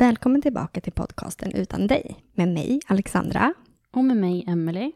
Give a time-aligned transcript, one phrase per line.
[0.00, 3.54] Välkommen tillbaka till podcasten Utan dig med mig, Alexandra.
[3.90, 4.92] Och med mig, Emily.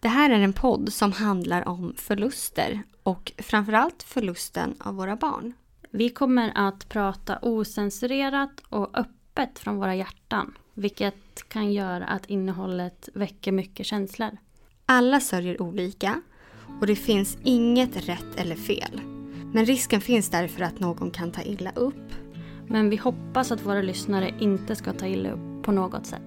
[0.00, 5.52] Det här är en podd som handlar om förluster och framförallt förlusten av våra barn.
[5.90, 10.54] Vi kommer att prata osensurerat och öppet från våra hjärtan.
[10.74, 14.36] Vilket kan göra att innehållet väcker mycket känslor.
[14.86, 16.22] Alla sörjer olika
[16.80, 19.00] och det finns inget rätt eller fel.
[19.54, 22.12] Men risken finns därför att någon kan ta illa upp.
[22.70, 26.22] Men vi hoppas att våra lyssnare inte ska ta illa upp på något sätt.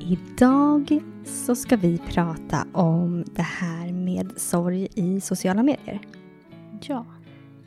[0.00, 6.00] Idag så ska vi prata om det här med sorg i sociala medier.
[6.82, 7.04] Ja.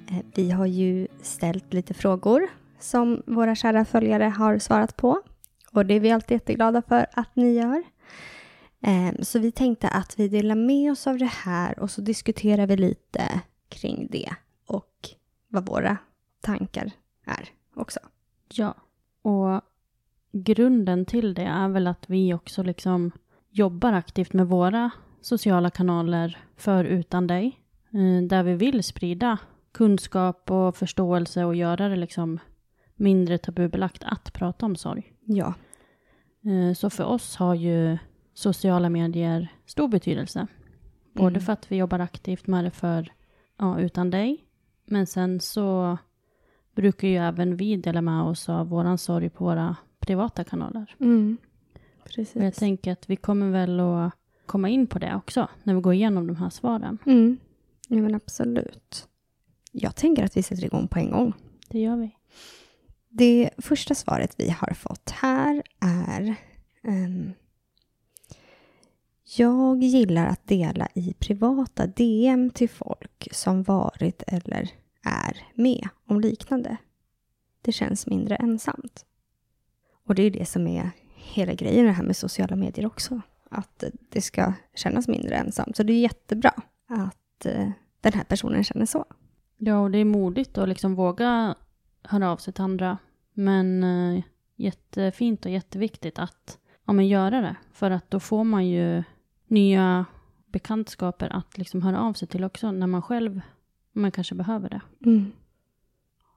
[0.09, 2.47] Eh, Vi har ju ställt lite frågor
[2.83, 5.21] som våra kära följare har svarat på.
[5.71, 7.83] Och det är vi alltid jätteglada för att ni gör.
[8.81, 12.67] Ehm, så vi tänkte att vi delar med oss av det här och så diskuterar
[12.67, 14.29] vi lite kring det
[14.67, 15.09] och
[15.47, 15.97] vad våra
[16.41, 16.91] tankar
[17.25, 17.99] är också.
[18.53, 18.75] Ja.
[19.21, 19.61] Och
[20.31, 23.11] grunden till det är väl att vi också liksom
[23.49, 27.59] jobbar aktivt med våra sociala kanaler för Utan dig.
[27.93, 29.37] Eh, där vi vill sprida
[29.71, 32.39] kunskap och förståelse och göra det liksom
[33.03, 35.13] mindre tabubelagt att prata om sorg.
[35.25, 35.53] Ja,
[36.45, 37.97] Eh, Så för oss har ju
[38.33, 40.47] sociala medier stor betydelse.
[41.13, 41.41] Både Mm.
[41.41, 43.11] för att vi jobbar aktivt med det för
[43.57, 44.45] ja, Utan dig.
[44.85, 45.97] Men sen så
[46.75, 50.95] brukar ju även vi dela med oss av våran sorg på våra privata kanaler.
[50.99, 51.37] mm.
[52.03, 52.35] precis.
[52.35, 54.11] Och jag tänker att vi kommer väl att
[54.45, 56.97] komma in på det också när vi går igenom de här svaren.
[57.05, 57.37] Mm.
[57.87, 59.07] Ja, men absolut.
[59.71, 61.33] Jag tänker att vi sätter igång på en gång.
[61.69, 62.15] Det gör vi.
[63.15, 66.35] Det första svaret vi har fått här är
[66.83, 67.33] um,
[69.37, 74.69] Jag gillar att dela i privata DM till folk som varit eller
[75.03, 76.77] är med om liknande.
[77.61, 79.05] Det känns mindre ensamt.
[80.07, 83.21] Och det är det som är hela grejen det här med sociala medier också.
[83.49, 85.75] Att det ska kännas mindre ensamt.
[85.75, 86.53] Så det är jättebra
[86.87, 87.69] att eh,
[88.01, 89.05] den här personen känner så.
[89.57, 91.55] Ja, och det är modigt att liksom våga
[92.03, 92.97] höra av sig till andra.
[93.33, 94.23] Men eh,
[94.55, 97.55] jättefint och jätteviktigt att ja, men göra det.
[97.71, 99.03] För att då får man ju
[99.47, 100.05] nya
[100.45, 103.41] bekantskaper att liksom höra av sig till också när man själv
[103.91, 104.81] man kanske behöver det.
[105.05, 105.31] Mm.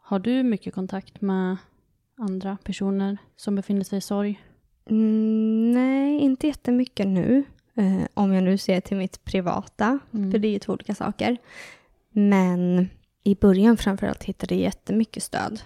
[0.00, 1.56] Har du mycket kontakt med
[2.18, 4.42] andra personer som befinner sig i sorg?
[4.90, 7.44] Mm, nej, inte jättemycket nu.
[7.74, 10.32] Eh, om jag nu ser till mitt privata, Mm.
[10.32, 11.36] för det är ju två olika saker.
[12.12, 12.88] Men
[13.26, 15.60] i början framförallt hittade jag jättemycket stöd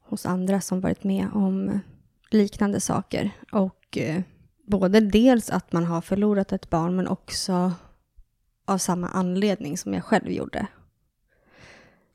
[0.00, 1.80] hos andra som varit med om
[2.30, 3.30] liknande saker.
[3.52, 4.22] Och eh,
[4.66, 7.72] både dels att man har förlorat ett barn, men också
[8.64, 10.66] av samma anledning som jag själv gjorde.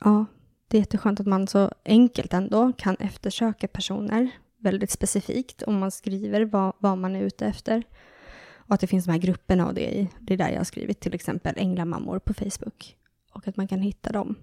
[0.03, 0.25] Ja,
[0.67, 5.91] det är jätteskönt att man så enkelt ändå kan eftersöka personer väldigt specifikt om man
[5.91, 7.83] skriver vad, vad man är ute efter.
[8.55, 10.63] Och att det finns de här grupperna och det är, Det är där jag har
[10.63, 12.96] skrivit till exempel Änglamammor på Facebook.
[13.37, 14.35] Och att man kan hitta dem.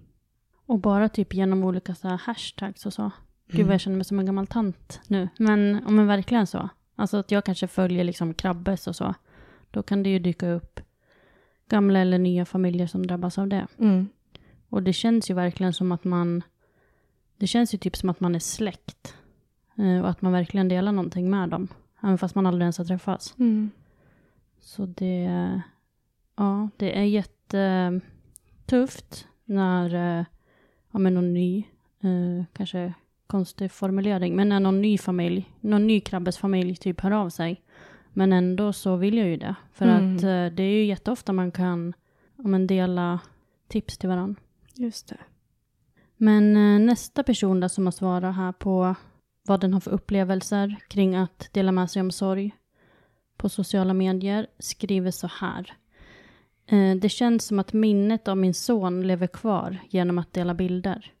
[0.65, 3.11] Och bara typ genom olika så här hashtags och så.
[3.47, 3.67] Gud Mm.
[3.67, 5.29] vad jag känner mig som en gammal tant nu.
[5.37, 6.69] Men, ja, men verkligen så.
[6.95, 9.13] Alltså att jag kanske följer liksom Krabbes och så.
[9.71, 10.79] Då kan det ju dyka upp
[11.69, 13.67] gamla eller nya familjer som drabbas av det.
[13.77, 14.07] Mm.
[14.69, 16.43] Och det känns ju verkligen som att man...
[17.37, 19.15] Det känns ju typ som att man är släkt.
[19.77, 21.67] Eh, Och att man verkligen delar någonting med dem.
[22.03, 23.35] Även fast man aldrig ens har träffats.
[23.39, 23.71] Mm.
[24.59, 25.61] Så det...
[26.35, 27.03] Ja, det är
[28.65, 30.25] jättetufft när eh,
[30.91, 31.63] ja, men någon ny,
[32.03, 32.93] eh, kanske
[33.27, 37.61] konstig formulering, men när någon ny familj, någon ny krabbes familj typ hör av sig.
[38.13, 39.55] Men ändå så vill jag ju det.
[39.73, 40.15] För Mm.
[40.15, 41.93] att eh, det är ju jätteofta man kan
[42.37, 43.19] ja, men dela
[43.67, 44.41] tips till varandra.
[44.73, 45.17] Just det.
[46.17, 46.53] Men
[46.85, 48.95] nästa person då som har svarat här på
[49.47, 52.51] vad den har för upplevelser kring att dela med sig om sorg
[53.37, 55.73] på sociala medier skriver så här.
[56.67, 61.11] Eh, det känns som att minnet av min son lever kvar genom att dela bilder.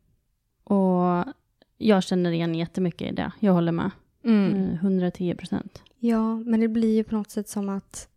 [0.63, 1.33] Och
[1.77, 3.31] jag känner igen jättemycket i det.
[3.39, 3.91] Jag håller med.
[4.23, 4.53] Mm.
[4.53, 5.83] Eh, 110 procent.
[5.99, 8.09] Ja, men det blir ju på något sätt som att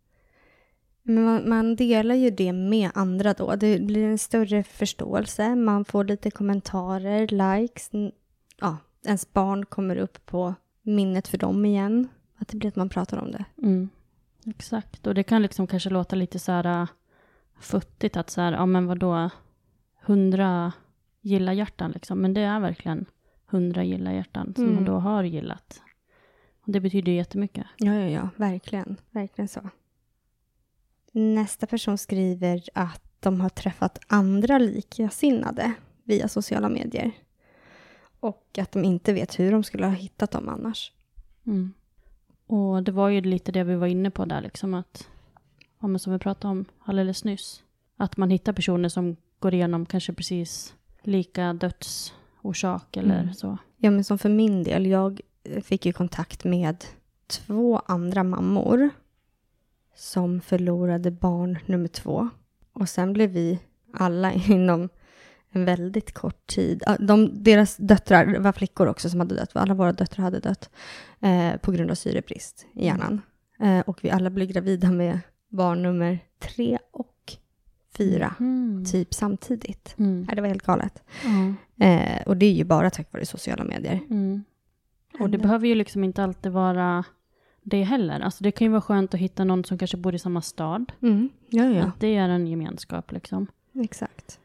[1.03, 3.55] men man, man delar ju det med andra då.
[3.55, 5.55] Det blir en större förståelse.
[5.55, 7.89] Man får lite kommentarer, likes.
[8.59, 12.07] Ja, ens barn kommer upp på minnet för dem igen.
[12.37, 13.45] Att det blir att man pratar om det.
[13.57, 13.89] Mm.
[14.45, 16.87] Exakt, och det kan liksom kanske låta lite så här äh,
[17.59, 19.29] futtigt att så här, ja men vadå,
[20.01, 20.71] hundra
[21.21, 23.05] gilla hjärtan liksom, men det är verkligen
[23.45, 24.75] hundra gilla hjärtan som Mm.
[24.75, 25.81] man då har gillat.
[26.61, 27.65] Och det betyder ju jättemycket.
[27.77, 28.97] Ja, ja, ja, verkligen.
[29.11, 29.69] Verkligen så.
[31.11, 35.73] Nästa person skriver att de har träffat andra likasinnade
[36.03, 37.11] via sociala medier.
[38.19, 40.91] Och att de inte vet hur de skulle ha hittat dem annars.
[41.45, 41.73] Mm.
[42.47, 45.07] Och det var ju lite det vi var inne på där, liksom att,
[45.81, 47.63] ja, men som vi pratade om alldeles nyss,
[47.97, 50.73] att man hittar personer som går igenom kanske precis
[51.03, 53.33] lika dödsorsak eller Mm.
[53.33, 53.57] så.
[53.77, 55.21] Ja, men som för min del, jag
[55.63, 56.85] fick ju kontakt med
[57.27, 58.89] två andra mammor
[59.95, 62.29] som förlorade barn nummer två.
[62.73, 63.59] Och sen blev vi
[63.93, 64.89] alla inom
[65.51, 66.83] en väldigt kort tid.
[66.99, 70.69] De, deras döttrar, det var flickor också som hade dött, alla våra döttrar hade dött
[71.19, 73.21] eh, på grund av syrebrist i hjärnan.
[73.59, 77.33] Eh, och vi alla blev gravida med barn nummer tre och
[77.97, 78.85] fyra, Mm.
[78.85, 79.95] typ samtidigt.
[79.99, 80.21] Mm.
[80.23, 81.03] Nej, det var helt galet.
[81.25, 81.85] Ja.
[81.85, 83.99] Eh, och det är ju bara tack vare sociala medier.
[84.09, 84.43] Mm.
[85.19, 87.03] Och det behöver ju liksom inte alltid vara
[87.63, 88.19] det heller.
[88.19, 90.91] Alltså det kan ju vara skönt att hitta någon som kanske bor i samma stad.
[91.01, 91.29] Mm.
[91.49, 91.83] Ja, ja.
[91.83, 93.47] Att det är en gemenskap liksom.
[93.83, 94.39] Exakt.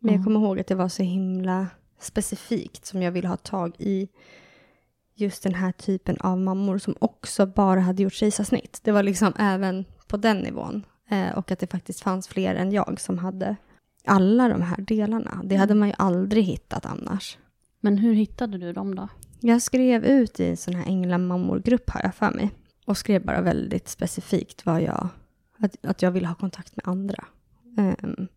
[0.00, 0.24] Men jag Mm.
[0.24, 1.66] kommer ihåg att det var så himla
[1.98, 4.08] specifikt som jag ville ha tag i
[5.14, 8.80] just den här typen av mammor som också bara hade gjort kejsarsnitt.
[8.82, 10.86] Det var liksom även på den nivån.
[11.08, 13.56] Eh, och att det faktiskt fanns fler än jag som hade
[14.04, 15.40] alla de här delarna.
[15.44, 17.38] Det hade man ju aldrig hittat annars.
[17.80, 19.08] Men hur hittade du dem då?
[19.40, 22.50] Jag skrev ut i en sån här änglamammor-grupp har jag för mig.
[22.84, 25.08] Och skrev bara väldigt specifikt vad jag,
[25.58, 27.24] att, att jag ville ha kontakt med andra.
[27.78, 28.28] ehm,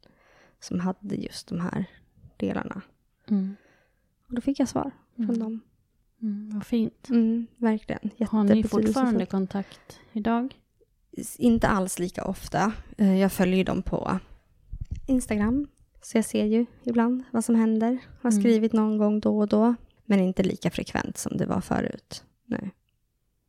[0.60, 1.86] som hade just de här
[2.38, 2.82] delarna.
[3.30, 3.56] Mm.
[4.28, 5.40] Och då fick jag svar från Mm.
[5.40, 5.60] dem.
[6.22, 7.10] Mm, vad fint.
[7.10, 8.10] Mm, verkligen.
[8.30, 10.56] Har ni fortfarande kontakt idag?
[11.38, 12.74] Inte alls lika ofta.
[12.98, 14.20] Eh, Jag följer dem på
[15.08, 15.68] Instagram.
[16.02, 17.98] Så jag ser ju ibland vad som händer.
[18.22, 18.42] Har Mm.
[18.42, 19.76] skrivit någon gång då och då.
[20.06, 22.24] Men inte lika frekvent som det var förut.
[22.46, 22.72] Nej.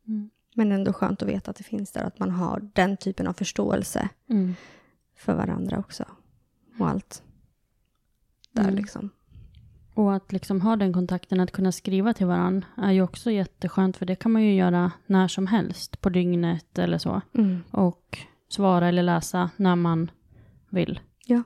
[0.07, 0.29] Mm.
[0.55, 2.03] Men ändå skönt att veta att det finns där.
[2.03, 4.53] Att man har den typen av förståelse Mm.
[5.15, 6.05] för varandra också.
[6.79, 7.23] Och allt
[8.51, 8.75] där Mm.
[8.75, 9.09] liksom.
[9.93, 13.97] Och att liksom ha den kontakten, att kunna skriva till varandra är ju också jätteskönt
[13.97, 17.21] för det kan man ju göra när som helst på dygnet eller så.
[17.33, 17.63] Mm.
[17.71, 18.17] Och
[18.49, 20.11] svara eller läsa när man
[20.69, 20.99] vill.
[21.25, 21.43] Ja.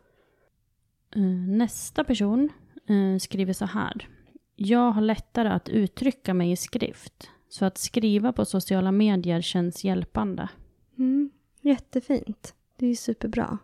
[1.15, 2.49] Eh, Nästa person
[2.87, 4.07] eh, skriver så här.
[4.55, 7.29] Jag har lättare att uttrycka mig i skrift.
[7.49, 10.49] Så att skriva på sociala medier känns hjälpande.
[10.97, 11.29] Mm.
[11.61, 12.53] Jättefint.
[12.77, 13.57] Det är ju superbra.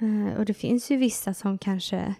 [0.00, 2.14] Eh, och det finns ju vissa som kanske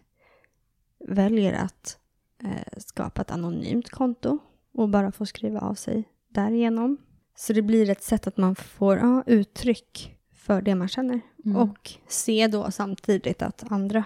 [1.09, 1.99] väljer att
[2.45, 4.39] eh, skapa ett anonymt konto
[4.73, 6.97] och bara får skriva av sig därigenom.
[7.37, 11.21] Så det blir ett sätt att man får ja, uttryck för det man känner.
[11.45, 11.57] Mm.
[11.57, 14.05] Och se då samtidigt att andra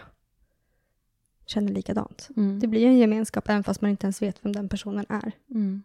[1.46, 2.28] känner likadant.
[2.36, 2.60] Mm.
[2.60, 5.32] Det blir en gemenskap även fast man inte ens vet vem den personen är.
[5.50, 5.82] Mm.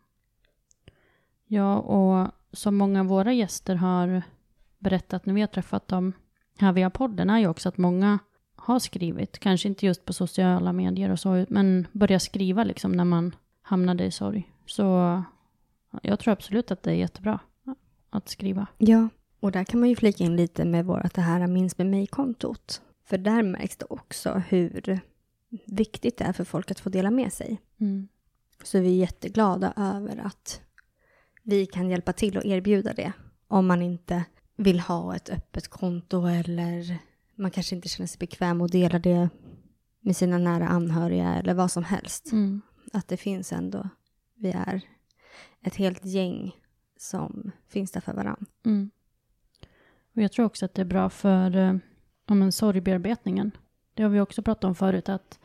[1.47, 4.21] Ja, och som många av våra gäster har
[4.79, 6.13] berättat när vi har träffat dem
[6.57, 8.19] här via podden är ju också att många
[8.55, 13.05] har skrivit, kanske inte just på sociala medier och så, men börjar skriva liksom när
[13.05, 14.51] man hamnade i sorg.
[14.65, 15.23] Så
[16.01, 17.39] jag tror absolut att det är jättebra
[18.09, 18.67] att skriva.
[18.77, 21.87] Ja, och där kan man ju flika in lite med vårt det här Minns med
[21.87, 22.81] mig-kontot.
[23.05, 24.99] För där märks det också hur
[25.65, 27.61] viktigt det är för folk att få dela med sig.
[27.79, 28.07] Mm.
[28.63, 30.61] Så vi är jätteglada över att
[31.43, 33.13] vi kan hjälpa till och erbjuda det.
[33.47, 34.23] Om man inte
[34.55, 36.97] vill ha ett öppet konto eller
[37.35, 39.29] man kanske inte känner sig bekväm att dela det
[39.99, 42.31] med sina nära anhöriga eller vad som helst.
[42.31, 42.61] Mm.
[42.93, 43.89] Att det finns ändå,
[44.35, 44.81] vi är
[45.61, 46.55] ett helt gäng
[46.97, 48.45] som finns där för varandra.
[48.65, 48.91] Mm.
[50.15, 51.75] Och jag tror också att det är bra för eh,
[52.27, 53.51] ja, men sorgbearbetningen.
[53.93, 55.39] Det har vi också pratat om förut, att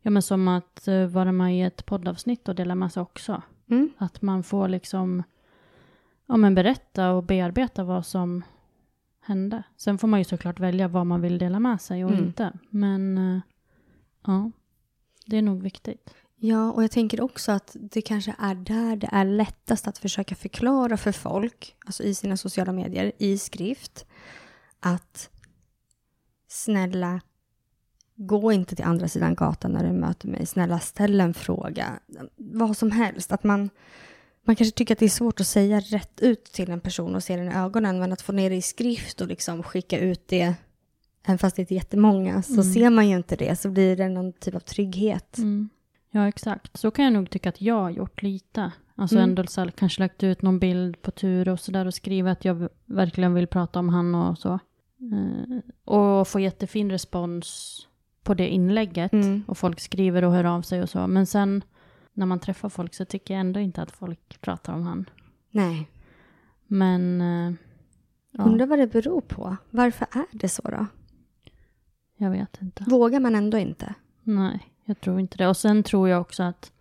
[0.00, 3.42] ja, men som att eh, vara med i ett poddavsnitt och dela med sig också.
[3.70, 3.90] Mm.
[3.98, 5.22] Att man får liksom
[6.26, 8.42] ja, men berätta och bearbeta vad som
[9.24, 9.62] hände.
[9.76, 12.24] Sen får man ju såklart välja vad man vill dela med sig och Mm.
[12.24, 12.52] inte.
[12.70, 13.40] Men eh,
[14.26, 14.50] ja,
[15.26, 16.10] det är nog viktigt.
[16.36, 20.34] Ja, och jag tänker också att det kanske är där det är lättast att försöka
[20.34, 24.06] förklara för folk, alltså i sina sociala medier, i skrift,
[24.80, 25.30] att
[26.48, 27.20] snälla,
[28.16, 30.46] gå inte till andra sidan gatan när du möter mig.
[30.46, 31.98] Snälla ställ en fråga.
[32.36, 33.32] Vad som helst.
[33.32, 33.70] Att man,
[34.44, 37.22] man kanske tycker att det är svårt att säga rätt ut till en person och
[37.22, 37.98] se den i ögonen.
[37.98, 40.54] Men att få ner det i skrift och liksom skicka ut det.
[41.26, 42.64] Även fast det är jättemånga så Mm.
[42.64, 43.56] ser man ju inte det.
[43.60, 45.38] Så blir det någon typ av trygghet.
[45.38, 45.68] Mm.
[46.10, 46.76] Ja, exakt.
[46.76, 48.72] Så kan jag nog tycka att jag har gjort lite.
[48.96, 49.28] Alltså Mm.
[49.30, 52.68] ändå så kanske lagt ut någon bild på tur och sådär och skrivit att jag
[52.86, 54.58] verkligen vill prata om han och så.
[55.12, 55.58] Eh,
[55.94, 57.78] och få jättefin respons
[58.22, 59.12] på det inlägget.
[59.12, 59.44] Mm.
[59.48, 61.06] Och folk skriver och hör av sig och så.
[61.06, 61.62] Men sen
[62.14, 65.10] när man träffar folk så tycker jag ändå inte att folk pratar om han.
[65.50, 65.90] Nej.
[66.66, 67.54] Men eh,
[68.30, 69.56] ja, Undrar vad det beror på.
[69.70, 70.86] Varför är det så då?
[72.16, 72.84] jag vet inte.
[72.88, 73.94] Vågar man ändå inte?
[74.22, 75.48] Nej, jag tror inte det.
[75.48, 76.72] Och sen tror jag också att,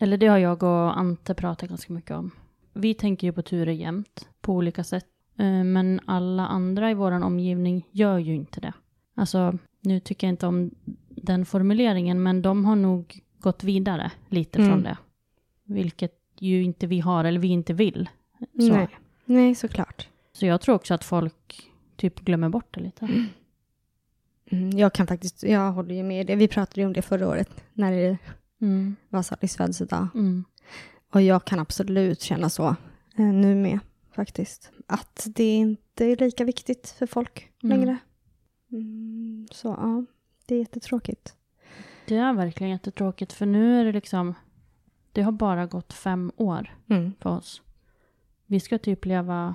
[0.00, 2.30] eller det har jag och Ante pratat ganska mycket om.
[2.72, 5.06] Vi tänker ju på turer jämt, på olika sätt.
[5.38, 8.72] Eh, Men alla andra i vår omgivning gör ju inte det.
[9.16, 10.70] Alltså, nu tycker jag inte om
[11.08, 14.70] den formuleringen, men de har nog gått vidare lite Mm.
[14.70, 14.96] från det.
[15.64, 18.08] Vilket ju inte vi har, eller vi inte vill.
[18.38, 18.46] Så,
[18.76, 18.88] Nej.
[19.24, 20.08] Nej, såklart.
[20.32, 23.08] så jag tror också att folk typ glömmer bort det lite.
[24.50, 26.36] Mm, jag kan faktiskt, jag håller ju med det.
[26.36, 28.18] Vi pratade ju om det förra året när det
[28.60, 28.96] Mm.
[29.08, 30.08] var Sallys födelsedag.
[30.14, 30.44] Mm.
[31.12, 32.76] Och jag kan absolut känna så
[33.18, 33.78] eh, nu med
[34.14, 34.70] faktiskt.
[34.86, 37.78] Att det inte är lika viktigt för folk Mm.
[37.78, 37.96] längre.
[38.72, 40.04] Mm, så ja,
[40.46, 41.34] det är jättetråkigt.
[42.06, 44.34] Det är verkligen jättetråkigt, för nu är det liksom,
[45.12, 47.12] det har bara gått fem år Mm.
[47.20, 47.62] för oss.
[48.46, 49.54] Vi ska typ leva,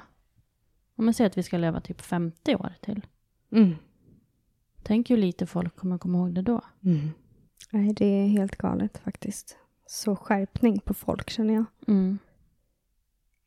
[0.96, 3.06] om man säger att vi ska leva typ 50 år till.
[3.52, 3.76] Mm.
[4.84, 6.62] Tänk hur lite folk kommer komma ihåg det då.
[6.84, 7.10] Mm.
[7.72, 9.58] Nej, det är helt galet faktiskt.
[9.86, 11.66] Så skärpning på folk känner jag.
[11.88, 12.20] Mm.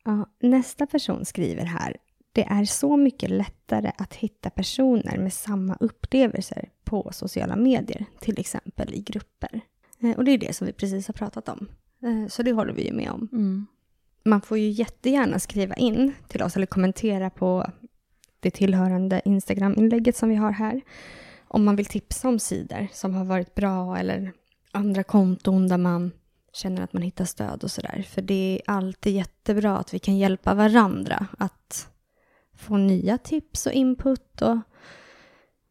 [0.03, 1.97] Ja, nästa person skriver här.
[2.33, 8.39] Det är så mycket lättare att hitta personer med samma upplevelser på sociala medier, till
[8.39, 9.61] exempel i grupper.
[9.99, 11.67] Eh, Och det är det som vi precis har pratat om.
[12.03, 13.29] Eh, Så det håller vi ju med om.
[13.31, 13.67] Mm.
[14.25, 17.71] Man får ju jättegärna skriva in till oss eller kommentera på
[18.39, 20.81] det tillhörande Instagram-inlägget som vi har här.
[21.47, 24.31] Om man vill tipsa om sidor som har varit bra eller
[24.71, 26.11] andra konton där man
[26.53, 28.05] känner att man hittar stöd och sådär.
[28.09, 31.89] För det är alltid jättebra att vi kan hjälpa varandra att
[32.63, 34.57] få nya tips och input och,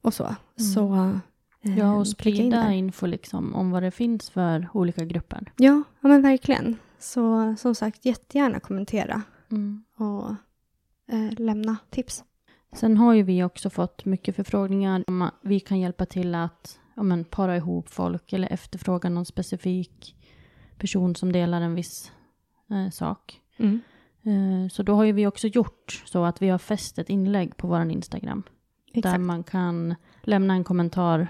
[0.03, 0.35] och så.
[0.57, 2.71] Så eh, Ja, och in sprida där.
[2.71, 5.53] info liksom om vad det finns för olika grupper.
[5.57, 6.77] Ja, ja, men verkligen.
[6.99, 9.85] Så som sagt, jättegärna kommentera Mm.
[9.97, 10.31] och
[11.15, 12.25] eh, lämna tips.
[12.77, 16.79] Sen har ju vi också fått mycket förfrågningar om att vi kan hjälpa till att
[16.97, 20.17] ja, men, para ihop folk eller efterfråga någon specifik
[20.79, 22.13] person som delar en viss
[22.71, 23.41] eh, sak.
[23.57, 23.71] Eh,
[24.71, 27.67] så då har ju vi också gjort så att vi har fäst ett inlägg på
[27.69, 28.43] vår Instagram.
[28.93, 29.21] Där Exakt.
[29.21, 31.29] man kan lämna en kommentar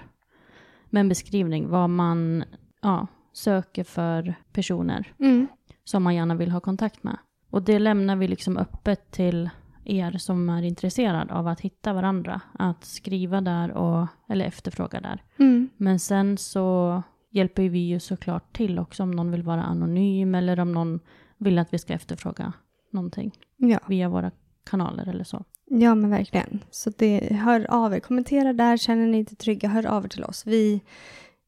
[0.89, 2.43] med en beskrivning vad man
[2.81, 5.47] ja, söker för personer Mm.
[5.83, 7.17] som man gärna vill ha kontakt med.
[7.49, 9.49] Och det lämnar vi liksom öppet till
[9.85, 12.41] er som är intresserade av att hitta varandra.
[12.59, 15.23] Att skriva där och, eller efterfråga där.
[15.37, 15.69] Mm.
[15.77, 20.59] Men sen så hjälper vi ju såklart till också om någon vill vara anonym eller
[20.59, 20.99] om någon
[21.37, 22.53] vill att vi ska efterfråga
[22.93, 23.79] någonting Ja.
[23.87, 24.31] via våra
[24.63, 25.43] kanaler eller så.
[25.65, 26.59] ja, men verkligen.
[26.71, 27.99] Så det, hör av er.
[27.99, 28.77] Kommentera där.
[28.77, 30.45] Känner ni inte trygga, hör av er till oss.
[30.47, 30.81] Vi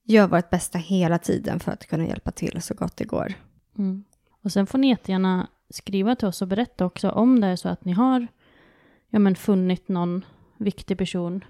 [0.03, 3.33] gör vårt bästa hela tiden för att kunna hjälpa till så gott det går.
[3.77, 4.03] Mm.
[4.43, 7.69] Och sen får ni jättegärna skriva till oss och berätta också om det är så
[7.69, 8.27] att ni har
[9.09, 10.25] ja, men funnit någon
[10.57, 11.43] viktig person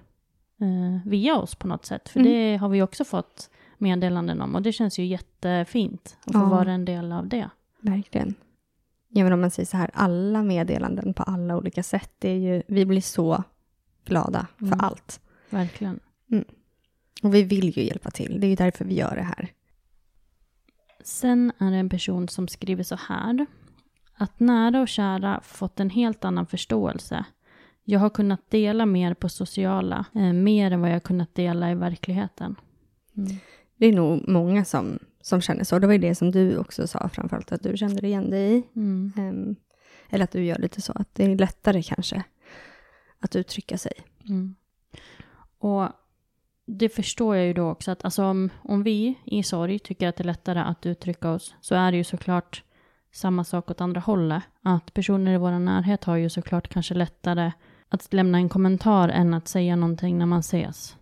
[0.62, 2.10] eh, via oss på något sätt.
[2.10, 2.32] För Mm.
[2.32, 6.50] det har vi också fått meddelanden om och det känns ju jättefint att få Ja.
[6.50, 7.50] vara en del av det.
[7.82, 8.34] Verkligen.
[9.10, 12.36] Ja, men om man säger så här, alla meddelanden på alla olika sätt, det är
[12.38, 13.44] ju, vi blir så
[14.06, 14.80] glada för Mm.
[14.82, 15.20] allt.
[15.50, 16.00] Verkligen.
[17.24, 19.50] Och vi vill ju hjälpa till, det är ju därför vi gör det här.
[21.04, 23.46] Sen är det en person som skriver så här.
[24.18, 27.26] Att nära och kära fått en helt annan förståelse.
[27.84, 31.76] Jag har kunnat dela mer på sociala, eh, mer än vad jag kunnat dela i
[31.76, 32.56] verkligheten.
[33.18, 33.38] Mm.
[33.78, 35.80] Det är nog många som, som känner så.
[35.80, 38.64] Det var ju det som du också sa, framförallt att du kände igen dig i.
[38.76, 39.14] Mm.
[39.18, 39.56] Ehm,
[40.10, 42.24] eller att du gör lite så, att det är lättare kanske
[43.20, 43.92] att uttrycka sig.
[44.30, 44.56] Mm.
[45.58, 45.88] Och
[46.66, 50.16] det förstår jag ju då också att alltså om, om vi i sorg tycker att
[50.16, 52.64] det är lättare att uttrycka oss så är det ju såklart
[53.12, 54.44] samma sak åt andra hållet.
[54.62, 57.52] Att personer i vår närhet har ju såklart kanske lättare
[57.90, 60.98] att lämna en kommentar än att säga någonting när man ses.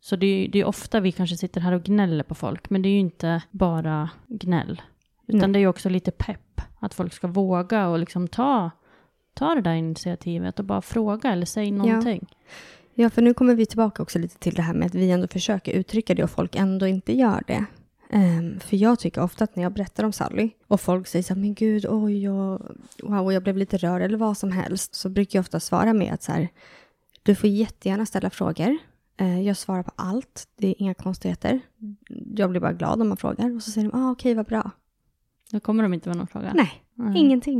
[0.00, 2.82] Så det är, det är ofta vi kanske sitter här och gnäller på folk, men
[2.82, 4.82] det är ju inte bara gnäll.
[5.26, 5.52] Utan Nej.
[5.52, 8.70] det är ju också lite pepp, att folk ska våga och liksom ta,
[9.34, 12.26] ta det där initiativet och bara fråga eller säg någonting.
[12.94, 15.28] Ja, för nu kommer vi tillbaka också lite till det här med att vi ändå
[15.28, 17.64] försöker uttrycka det och folk ändå inte gör det.
[18.10, 21.34] Ehm, för jag tycker ofta att när jag berättar om Sally och folk säger så
[21.34, 22.62] här, men gud, oj, jag,
[23.02, 26.14] wow, jag blev lite rörd eller vad som helst, så brukar jag ofta svara med
[26.14, 26.48] att så här,
[27.22, 28.78] du får jättegärna ställa frågor.
[29.20, 31.60] Eh, jag svarar på allt, det är inga konstigheter.
[32.36, 34.70] Jag blir bara glad om man frågar och så säger de, ah, okej, vad bra.
[35.50, 36.52] Då kommer de inte med någon fråga.
[36.54, 37.16] Nej, Mm.
[37.16, 37.58] ingenting.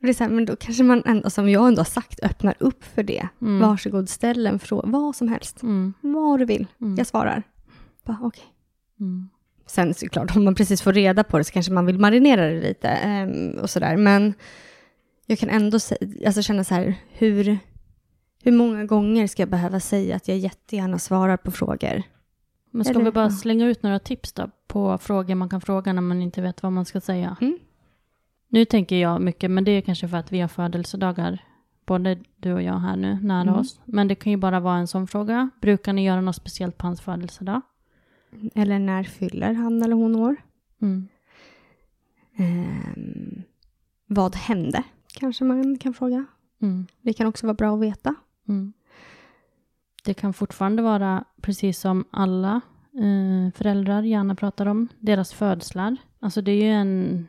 [0.00, 2.20] Och det är så här, men då kanske man ändå, som jag ändå har sagt,
[2.24, 3.28] öppnar upp för det.
[3.40, 3.60] Mm.
[3.60, 5.62] Varsågod, ställ en fråga, vad som helst.
[5.62, 5.94] Mm.
[6.00, 6.66] Vad du vill.
[6.80, 6.94] Mm.
[6.96, 7.42] Jag svarar.
[8.04, 8.44] Bara, okej.
[9.00, 9.28] Mm.
[9.66, 12.60] Sen såklart, om man precis får reda på det så kanske man vill marinera det
[12.68, 13.96] lite ehm, och sådär.
[13.96, 14.34] Men
[15.26, 15.78] jag kan ändå
[16.26, 17.58] alltså känna så här, hur,
[18.46, 22.02] hur många gånger ska jag behöva säga att jag jättegärna svarar på frågor?
[22.70, 25.92] Men ska Eller- vi bara slänga ut några tips då på frågor man kan fråga
[25.92, 27.36] när man inte vet vad man ska säga?
[27.40, 27.58] Mm.
[28.48, 31.38] Nu tänker jag mycket, men det är kanske för att vi har födelsedagar,
[31.86, 33.54] både du och jag här nu, nära Mm.
[33.54, 33.80] oss.
[33.84, 35.50] Men det kan ju bara vara en sån fråga.
[35.60, 37.60] Brukar ni göra något speciellt på hans födelsedag?
[38.54, 40.36] Eller när fyller han eller hon år?
[40.82, 41.08] Mm.
[42.36, 43.42] Ehm,
[44.06, 44.82] vad hände?
[45.14, 46.24] Kanske man kan fråga.
[46.62, 46.86] Mm.
[47.02, 48.14] Det kan också vara bra att veta.
[48.48, 48.72] Mm.
[50.04, 52.60] Det kan fortfarande vara, precis som alla
[52.94, 55.96] eh, föräldrar gärna pratar om, deras födslar.
[56.20, 57.28] Alltså det är ju en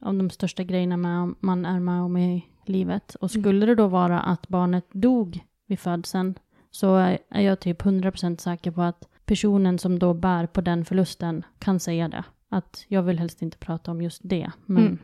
[0.00, 0.96] av de största grejerna
[1.40, 3.14] man är med om i livet.
[3.14, 6.34] Och skulle det då vara att barnet dog vid födseln
[6.70, 10.84] så är är jag typ 100% säker på att personen som då bär på den
[10.84, 12.24] förlusten kan säga det.
[12.48, 14.50] Att jag vill helst inte prata om just det.
[14.66, 14.98] Men, Mm.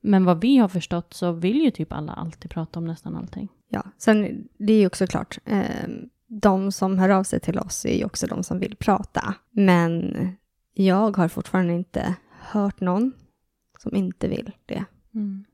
[0.00, 3.48] Men vad vi har förstått så vill ju typ alla alltid prata om nästan allting.
[3.68, 7.86] Ja, sen det är ju också klart, ehm, de som hör av sig till oss
[7.86, 9.34] är ju också de som vill prata.
[9.50, 10.14] Men
[10.74, 13.12] jag har fortfarande inte hört någon
[13.78, 14.84] som inte vill det.
[15.14, 15.44] Mm.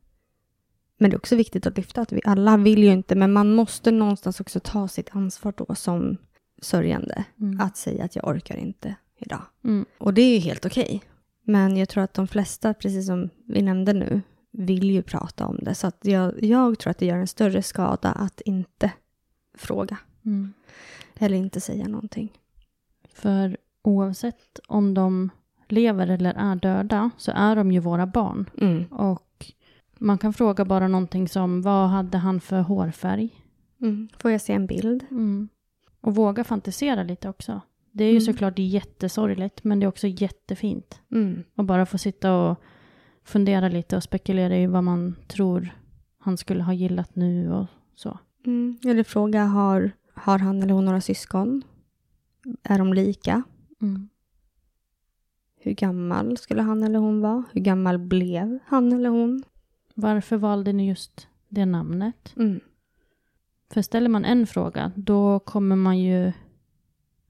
[0.98, 3.54] Men det är också viktigt att lyfta att vi alla vill ju inte, men man
[3.54, 6.16] måste någonstans också ta sitt ansvar då som
[6.62, 7.24] sörjande.
[7.40, 7.60] Mm.
[7.60, 9.42] Att säga att jag orkar inte idag.
[9.64, 9.86] Mm.
[9.98, 11.02] Och det är ju helt okej.
[11.42, 14.22] Men jag tror att de flesta, precis som vi nämnde nu,
[14.56, 15.74] vill ju prata om det.
[15.74, 18.92] Så att jag, jag tror att det gör en större skada att inte
[19.58, 19.98] fråga.
[20.24, 20.52] Mm.
[21.18, 22.32] Eller inte säga någonting.
[23.14, 25.30] För oavsett om de
[25.68, 28.50] lever eller är döda så är de ju våra barn.
[28.58, 28.84] Mm.
[28.84, 29.52] Och
[29.98, 33.30] man kan fråga bara någonting som vad hade han för hårfärg?
[33.80, 34.08] Mm.
[34.18, 35.04] Får jag se en bild?
[35.10, 35.48] Mm.
[36.00, 37.60] Och våga fantisera lite också.
[37.92, 38.20] Det är ju Mm.
[38.24, 41.00] såklart jättesorgligt men det är också jättefint.
[41.12, 41.44] Mm.
[41.56, 42.60] Och bara få sitta och
[43.26, 45.68] fundera lite och spekulera i vad man tror
[46.18, 48.18] han skulle ha gillat nu och så.
[48.46, 48.78] Mm.
[48.84, 51.62] Eller fråga, har, har han eller hon några syskon?
[52.62, 53.42] Är de lika?
[53.82, 54.08] Mm.
[55.58, 57.44] Hur gammal skulle han eller hon vara?
[57.52, 59.42] Hur gammal blev han eller hon?
[59.94, 62.34] Varför valde ni just det namnet?
[62.36, 62.60] Mm.
[63.70, 66.32] För ställer man en fråga, då kommer man ju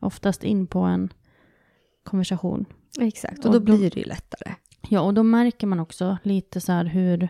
[0.00, 1.12] oftast in på en
[2.02, 2.64] konversation.
[3.00, 4.54] Exakt, och, Och då, då- blir det ju lättare.
[4.88, 7.28] Ja, och då märker man också lite så här hur,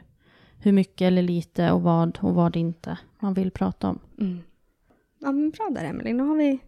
[0.58, 3.98] hur mycket eller lite och vad och vad inte man vill prata om.
[4.20, 4.38] Mm.
[5.18, 6.14] Ja, men bra där Emelie.
[6.14, 6.58] Nu har vi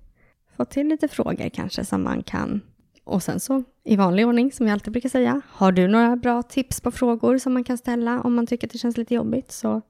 [0.56, 2.60] fått till lite frågor kanske som man kan...
[3.04, 6.42] Och sen så i vanlig ordning, som jag alltid brukar säga, har du några bra
[6.42, 9.52] tips på frågor som man kan ställa om man tycker att det känns lite jobbigt
[9.52, 9.82] så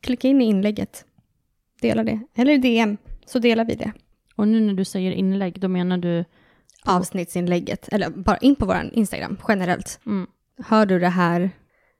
[0.00, 1.04] klicka in i inlägget.
[1.80, 2.20] Dela det.
[2.34, 3.92] Eller DM, så delar vi det.
[4.34, 6.24] Och nu när du säger inlägg, då menar du...
[6.86, 10.00] Avsnittsinlägget, eller bara in på vår Instagram generellt.
[10.06, 10.26] Mm,
[10.64, 11.50] Hör du det här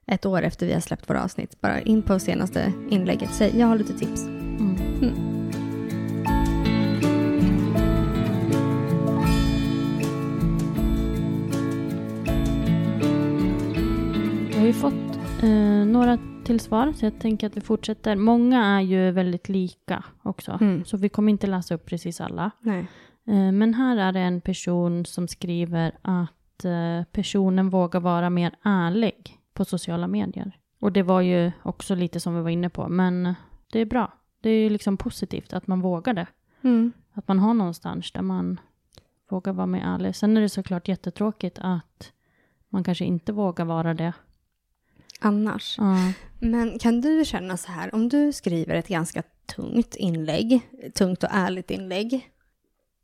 [0.07, 3.67] ett år efter vi har släppt våra avsnitt, bara in på senaste inlägget, säg jag
[3.67, 4.23] har lite tips.
[4.25, 4.77] mm.
[14.49, 14.93] Vi har ju fått
[15.43, 15.49] eh,
[15.85, 18.15] några till svar, så jag tänker att vi fortsätter.
[18.15, 20.85] Många är ju väldigt lika också, Mm.
[20.85, 22.51] så vi kommer inte läsa upp precis alla.
[22.61, 22.87] Nej.
[23.27, 28.55] Eh, Men här är det en person som skriver att eh, personen vågar vara mer
[28.63, 30.51] ärlig på sociala medier.
[30.79, 33.33] Och det var ju också lite som vi var inne på, men
[33.71, 34.13] det är bra.
[34.41, 36.27] Det är ju liksom positivt att man vågar det.
[36.61, 36.91] Mm.
[37.13, 38.59] Att man har någonstans där man
[39.29, 40.15] vågar vara mer ärlig.
[40.15, 42.11] Sen är det såklart jättetråkigt att
[42.69, 44.13] man kanske inte vågar vara det.
[45.19, 45.75] Annars.
[45.77, 45.95] Ja.
[46.39, 49.23] Men kan du känna så här, om du skriver ett ganska
[49.55, 50.61] tungt inlägg,
[50.95, 52.29] tungt och ärligt inlägg,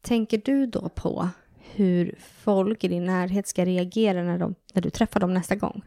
[0.03, 1.29] tänker du då på
[1.75, 5.81] hur folk i din närhet ska reagera när, de, när du träffar dem nästa gång?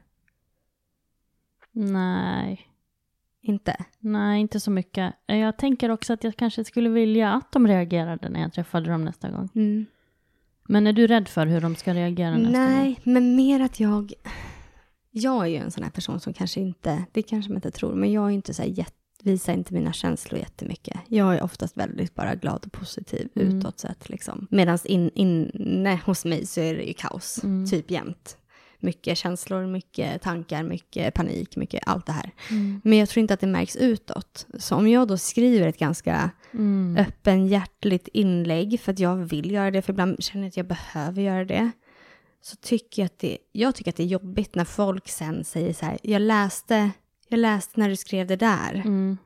[1.73, 2.69] Nej,
[3.41, 3.77] Inte?
[3.99, 5.15] nej inte så mycket.
[5.27, 9.05] Jag tänker också att jag kanske skulle vilja att de reagerade när jag träffade dem
[9.05, 9.49] nästa gång.
[10.69, 12.53] Men är du rädd för hur de ska reagera nästa gång?
[12.53, 14.13] Nej, men mer att jag...
[15.11, 17.95] Jag är ju en sån här person som kanske inte, det kanske man inte tror,
[17.95, 18.93] men jag är inte så här jätte,
[19.27, 21.01] visar inte mina känslor jättemycket.
[21.09, 23.59] Jag är oftast väldigt bara glad och positiv Mm.
[23.59, 24.09] utåt sett.
[24.09, 24.47] Liksom.
[24.51, 27.67] Medan in, inne hos mig så är det ju kaos, Mm.
[27.67, 28.37] typ jämt.
[28.79, 32.31] Mycket känslor, mycket tankar, mycket panik, mycket allt det här.
[32.51, 32.81] Mm.
[32.85, 34.47] Men jag tror inte att det märks utåt.
[34.59, 36.97] Så om jag då skriver ett ganska Mm.
[36.97, 41.23] öppenhjärtligt inlägg för att jag vill göra det, för ibland känner jag att jag behöver
[41.23, 41.71] göra det.
[42.43, 45.73] Så tycker jag att det, jag tycker att det är jobbigt när folk sen säger
[45.73, 46.91] så här, jag läste,
[47.29, 48.75] jag läste när du skrev det där.
[48.75, 49.19] Mm.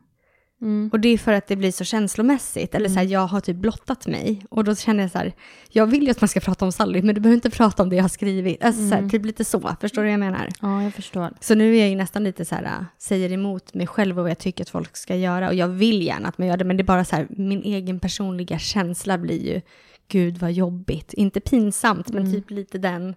[0.63, 0.91] Mm.
[0.93, 3.57] Och det är för att det blir så känslomässigt, eller så här, jag har typ
[3.57, 4.47] blottat mig.
[4.51, 5.33] Och då känner jag så här,
[5.69, 7.89] jag vill ju att man ska prata om Sally, men du behöver inte prata om
[7.89, 8.65] det jag har skrivit.
[8.65, 10.49] Alltså så här, typ lite så, förstår du vad jag menar?
[10.61, 11.31] Ja, jag förstår.
[11.41, 14.25] Så nu är jag ju nästan lite så här, äh, säger emot mig själv och
[14.25, 15.49] vad jag tycker att folk ska göra.
[15.49, 17.63] Och jag vill gärna att man gör det, men det är bara så här, min
[17.63, 19.61] egen personliga känsla blir ju,
[20.09, 21.13] gud vad jobbigt.
[21.13, 23.15] Inte pinsamt, men typ lite den,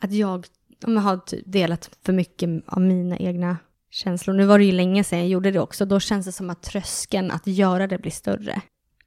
[0.00, 0.46] att jag,
[0.84, 3.56] om jag har typ delat för mycket av mina egna
[3.90, 4.34] känslor.
[4.34, 6.62] Nu var det ju länge sedan jag gjorde det också, då känns det som att
[6.62, 8.60] tröskeln att göra det blir större.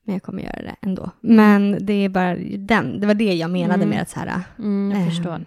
[0.03, 1.11] Men jag kommer göra det ändå.
[1.21, 3.89] Men det är bara den, det var det jag menade Mm.
[3.89, 5.09] med att så här, Mm, jag Ehm.
[5.09, 5.45] förstår.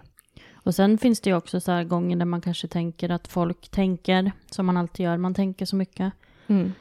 [0.63, 3.69] Och sen finns det ju också så här gånger där man kanske tänker att folk
[3.69, 6.13] tänker som man alltid gör, man tänker så mycket.
[6.47, 6.71] mm,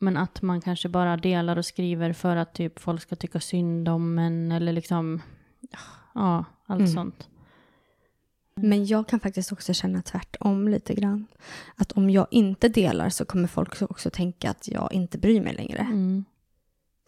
[0.00, 3.88] Men att man kanske bara delar och skriver för att typ folk ska tycka synd
[3.88, 5.22] om en eller liksom,
[6.14, 6.92] ja, allt Mm.
[6.92, 7.28] sånt.
[8.60, 11.26] Men jag kan faktiskt också känna tvärtom lite grann.
[11.76, 15.54] Att om jag inte delar så kommer folk också tänka att jag inte bryr mig
[15.54, 15.78] längre.
[15.78, 16.24] Mm.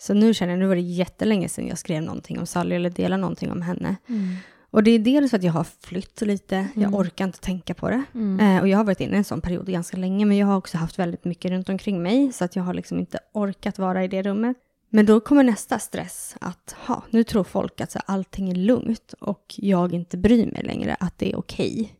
[0.01, 2.91] Så nu känner jag, nu var det jättelänge sedan jag skrev någonting om Sally eller
[2.91, 3.97] delade någonting om henne.
[4.07, 4.35] Mm.
[4.71, 6.95] Och det är dels för att jag har flytt lite, jag Mm.
[6.95, 8.03] orkar inte tänka på det.
[8.15, 8.41] Mm.
[8.57, 10.57] Eh, och jag har varit inne i en sån period ganska länge, men jag har
[10.57, 14.05] också haft väldigt mycket runt omkring mig, så att jag har liksom inte orkat vara
[14.05, 14.57] i det rummet.
[14.91, 19.13] Men då kommer nästa stress, att ha, nu tror folk att så, allting är lugnt
[19.21, 21.95] och jag inte bryr mig längre, att det är okej.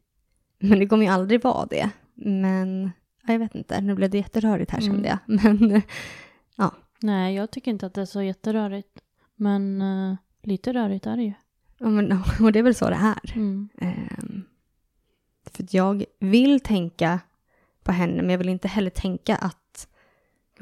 [0.59, 1.91] Men det kommer ju aldrig vara det.
[2.15, 2.91] Men,
[3.27, 4.93] ja, jag vet inte, nu blev det jätterörigt här Mm.
[4.93, 5.19] kände jag.
[5.27, 5.83] Men,
[6.57, 6.75] ja.
[7.03, 8.99] Nej, jag tycker inte att det är så jätterörigt.
[9.37, 11.33] Men eh, lite rörigt är det ju.
[11.79, 13.33] Ja, men, och det är väl så det är.
[13.37, 13.69] Mm.
[13.79, 14.43] Ehm,
[15.51, 17.21] för jag vill tänka
[17.83, 19.57] på henne, men jag vill inte heller tänka att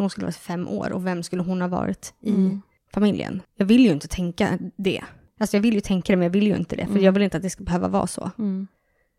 [0.02, 2.62] hon skulle vara fem år och vem skulle hon ha varit i Mm.
[2.92, 3.42] familjen?
[3.56, 5.02] Jag vill ju inte tänka det.
[5.40, 7.04] Alltså jag vill ju tänka det, men jag vill ju inte det, för Mm.
[7.04, 8.30] jag vill inte att det ska behöva vara så.
[8.38, 8.66] Mm.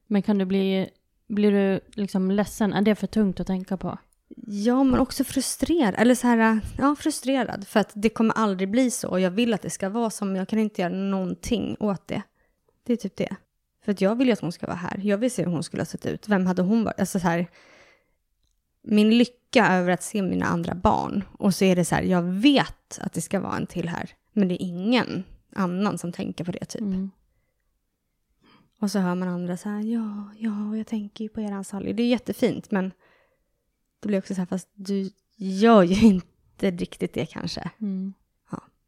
[0.08, 0.90] Men kan du bli,
[1.30, 2.74] blir du liksom ledsen?
[2.74, 3.98] Är det för tungt att tänka på?
[4.48, 5.96] Ja, men också frustrerad.
[5.98, 7.68] Eller så här, ja, frustrerad.
[7.68, 9.10] För att det kommer aldrig bli så.
[9.10, 12.22] Och jag vill att det ska vara men jag kan inte göra någonting åt det.
[12.86, 13.36] Det är typ det.
[13.86, 15.00] För att jag vill ju att hon ska vara här.
[15.04, 16.28] Jag vill se hur hon skulle ha sett ut.
[16.30, 17.00] Vem hade hon varit?
[17.00, 17.48] Alltså så här,
[18.88, 21.24] min lycka över att se mina andra barn.
[21.32, 24.10] Och så är det så här, jag vet att det ska vara en till här.
[24.34, 25.24] Men det är ingen
[25.56, 26.82] annan som tänker på det typ.
[26.82, 27.12] Mm.
[28.80, 31.94] Och så hör man andra så här, ja, ja, jag tänker ju på eran Sally.
[31.94, 32.92] Det är jättefint, men
[34.00, 37.72] det blir också så här, fast du gör ju inte riktigt det kanske.
[37.82, 38.14] Mm.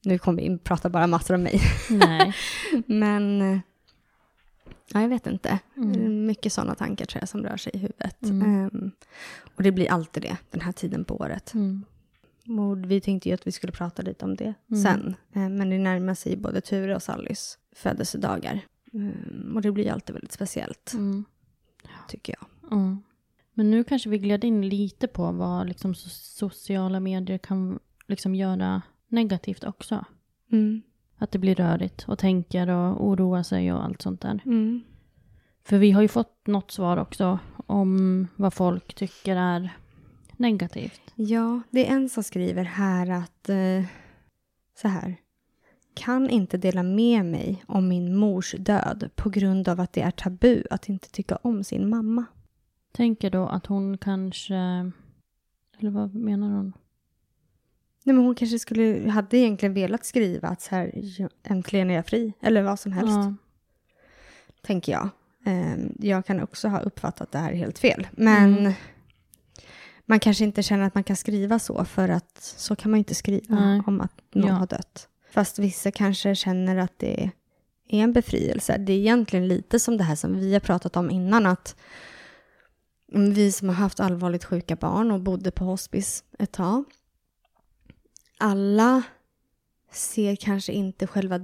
[0.05, 1.62] Nu kommer vi in prata bara massor om mig.
[1.89, 2.33] Nej.
[2.85, 3.59] men, eh,
[4.93, 5.60] ja, jag vet inte.
[5.78, 6.25] Mm.
[6.25, 8.23] Mycket sådana tankar tror jag som rör sig i huvudet.
[8.23, 8.41] Mm.
[8.65, 8.91] Ehm,
[9.56, 11.54] och det blir alltid det, den här tiden på året.
[11.54, 11.86] Mm.
[12.60, 14.84] Och vi tänkte ju att vi skulle prata lite om det Mm.
[14.84, 15.15] sen.
[15.34, 18.60] Eh, Men det närmar sig både Ture och Sallys födelsedagar.
[18.93, 21.25] Ehm, Och det blir alltid väldigt speciellt, Mm.
[22.08, 22.47] tycker jag.
[23.54, 28.36] Men nu kanske vi gled in lite på vad liksom so- sociala medier kan liksom
[28.36, 30.06] göra negativt också.
[30.52, 30.82] Mm.
[31.21, 34.41] Att det blir rörigt och tänker och oroar sig och allt sånt där.
[34.45, 34.82] Mm.
[35.63, 39.77] För vi har ju fått något svar också om vad folk tycker är
[40.38, 41.01] negativt.
[41.15, 43.86] Ja, det är en som skriver här att eh,
[44.82, 45.15] så här.
[45.93, 50.12] Kan inte dela med mig om min mors död på grund av att det är
[50.12, 52.25] tabu att inte tycka om sin mamma.
[52.91, 54.55] Tänker då att hon kanske...
[55.79, 56.73] Eller vad menar hon?
[58.03, 60.91] Nej, men hon kanske skulle, hade egentligen velat skriva att så här,
[61.43, 63.33] äntligen är jag fri, eller vad som helst, Ja.
[64.62, 65.09] tänker jag.
[65.45, 68.73] Ehm, jag kan också ha uppfattat det här helt fel, men Mm.
[70.05, 73.15] man kanske inte känner att man kan skriva så, för att så kan man inte
[73.15, 73.81] skriva Nej.
[73.88, 74.53] om att någon Ja.
[74.53, 75.07] har dött.
[75.31, 77.23] Fast vissa kanske känner att det
[77.89, 78.77] är en befrielse.
[78.77, 81.75] Det är egentligen lite som det här som vi har pratat om innan, att
[83.13, 86.83] vi som har haft allvarligt sjuka barn och bodde på hospice ett tag,
[88.39, 89.04] alla
[89.91, 91.39] ser kanske inte själva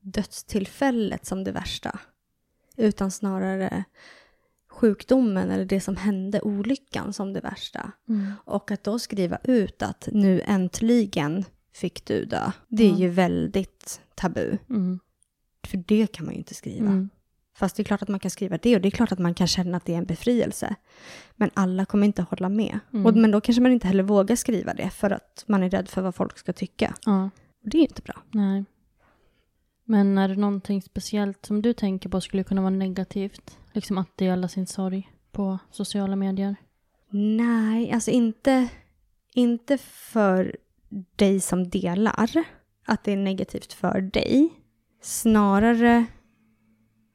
[0.00, 1.98] dödstillfället som det värsta,
[2.76, 3.84] utan snarare
[4.68, 7.92] sjukdomen eller det som hände, olyckan, som det värsta.
[8.08, 8.32] Mm.
[8.44, 12.98] Och att då skriva ut att nu äntligen fick du dö, det är Ja.
[12.98, 14.58] ju väldigt tabu.
[14.70, 15.00] Mm.
[15.66, 16.90] För det kan man ju inte skriva.
[17.60, 19.34] Fast det är klart att man kan skriva det och det är klart att man
[19.34, 20.74] kan känna att det är en befrielse.
[21.36, 22.78] Men alla kommer inte hålla med.
[22.92, 23.06] Mm.
[23.06, 25.88] Och, men då kanske man inte heller vågar skriva det för att man är rädd
[25.88, 26.94] för vad folk ska tycka.
[27.06, 27.30] Ja,
[27.64, 28.22] Och det är inte bra.
[28.30, 28.64] nej.
[29.84, 33.58] Men är det någonting speciellt som du tänker på skulle kunna vara negativt?
[33.72, 36.56] Liksom att dela sin sorg på sociala medier?
[37.10, 38.68] Nej, alltså inte,
[39.34, 40.56] inte för
[41.16, 42.44] dig som delar,
[42.86, 44.48] att det är negativt för dig.
[45.02, 46.06] Snarare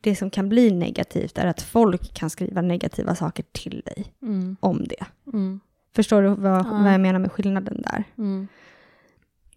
[0.06, 4.58] det som kan bli negativt är att folk kan skriva negativa saker till dig Mm.
[4.60, 5.06] om det.
[5.34, 5.60] Mm.
[5.96, 6.80] Förstår du vad, Ja.
[6.84, 8.04] vad jag menar med skillnaden där?
[8.18, 8.48] Mm.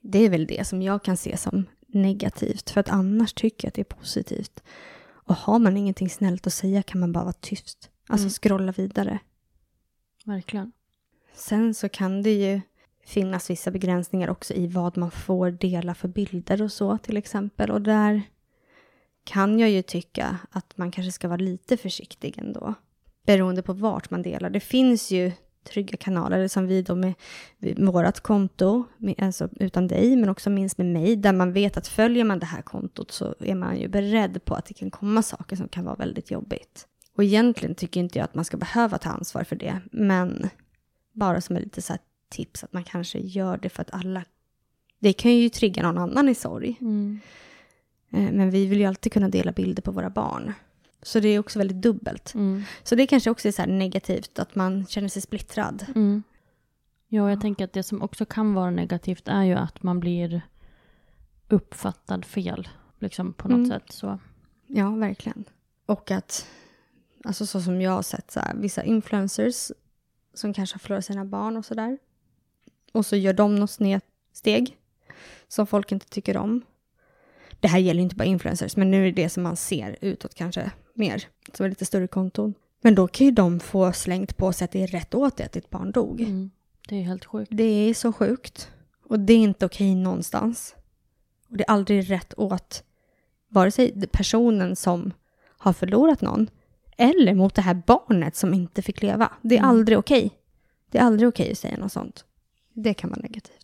[0.01, 3.69] Det är väl det som jag kan se som negativt, för att annars tycker jag
[3.71, 4.63] att det är positivt.
[5.09, 7.91] Och har man ingenting snällt att säga kan man bara vara tyst.
[8.09, 8.31] Alltså Mm.
[8.31, 9.19] scrolla vidare.
[10.25, 10.73] Verkligen.
[11.35, 12.61] Sen så kan det ju
[13.07, 17.71] finnas vissa begränsningar också i vad man får dela för bilder och så till exempel.
[17.71, 18.23] Och där
[19.29, 22.75] kan jag ju tycka att man kanske ska vara lite försiktig ändå.
[23.27, 24.51] Beroende på vart man delar.
[24.51, 25.33] Det finns ju
[25.64, 27.14] trygga kanaler som vi då med,
[27.59, 31.77] med vårt konto, med, alltså utan dig, men också minst med mig, där man vet
[31.77, 34.91] att följer man det här kontot så är man ju beredd på att det kan
[34.91, 36.87] komma saker som kan vara väldigt jobbigt.
[37.17, 40.51] Och egentligen tycker inte jag att man ska behöva ta ansvar för det, men
[41.12, 44.25] bara som ett lite så här tips att man kanske gör det för att alla...
[44.99, 46.77] Det kan ju trigga någon annan i sorg.
[46.81, 47.21] Mm.
[48.11, 50.53] Eh, Men vi vill ju alltid kunna dela bilder på våra barn.
[51.03, 52.35] Så det är också väldigt dubbelt.
[52.35, 52.62] Mm.
[52.83, 55.87] Så det kanske också är så här negativt, att man känner sig splittrad.
[55.94, 56.23] Mm.
[57.09, 60.42] Ja, jag tänker att det som också kan vara negativt är ju att man blir
[61.49, 62.68] uppfattad fel.
[62.99, 63.71] Liksom på något Mm.
[63.71, 63.92] sätt.
[63.92, 64.18] Så.
[64.66, 65.44] Ja, verkligen.
[65.87, 66.47] Och att,
[67.25, 69.71] alltså så som jag har sett, så här, vissa influencers
[70.35, 71.99] som kanske har förlorat sina barn och sådär.
[72.92, 74.77] Och så gör de något snedsteg
[75.49, 76.62] som folk inte tycker om.
[77.61, 80.35] Det här gäller inte bara influencers, men nu är det det som man ser utåt
[80.35, 82.55] kanske mer, som är lite större konton.
[82.81, 85.44] Men då kan ju de få slängt på sig att det är rätt åt det
[85.44, 86.21] att ditt barn dog.
[86.21, 86.51] Mm.
[86.88, 87.51] Det är helt sjukt.
[87.55, 88.71] Det är så sjukt.
[89.09, 90.75] Och det är inte okej någonstans.
[91.51, 92.83] Och det är aldrig rätt åt
[93.49, 95.12] vare sig personen som
[95.59, 96.51] har förlorat någon
[96.97, 99.33] eller mot det här barnet som inte fick leva.
[99.42, 99.71] Det är Mm.
[99.71, 100.31] aldrig okej.
[100.90, 102.25] Det är aldrig okej att säga något sånt.
[102.73, 103.58] Det kan vara negativt.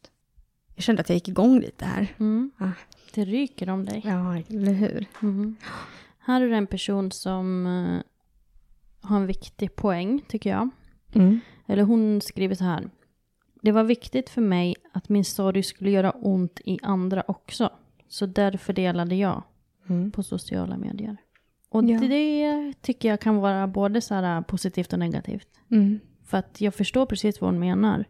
[0.75, 2.15] Jag kände att jag gick igång lite här.
[2.19, 2.51] Mm.
[2.59, 2.69] Ah.
[3.15, 4.03] Det ryker om dig.
[4.05, 5.07] Ja, eller hur?
[5.23, 5.57] Mm.
[6.19, 8.01] Här är det en person som eh,
[9.09, 10.71] har en viktig poäng, tycker jag.
[11.15, 11.41] Mm.
[11.67, 12.91] Eller hon skriver så här.
[13.63, 17.71] Det var viktigt för mig att min sorg skulle göra ont i andra också.
[18.09, 19.43] Så därför delade jag
[19.89, 20.11] Mm.
[20.11, 21.17] på sociala medier.
[21.69, 21.99] Och Ja.
[22.01, 25.49] det tycker jag kan vara både så positivt och negativt.
[25.71, 26.01] Mm.
[26.25, 28.05] För att jag förstår precis vad hon menar.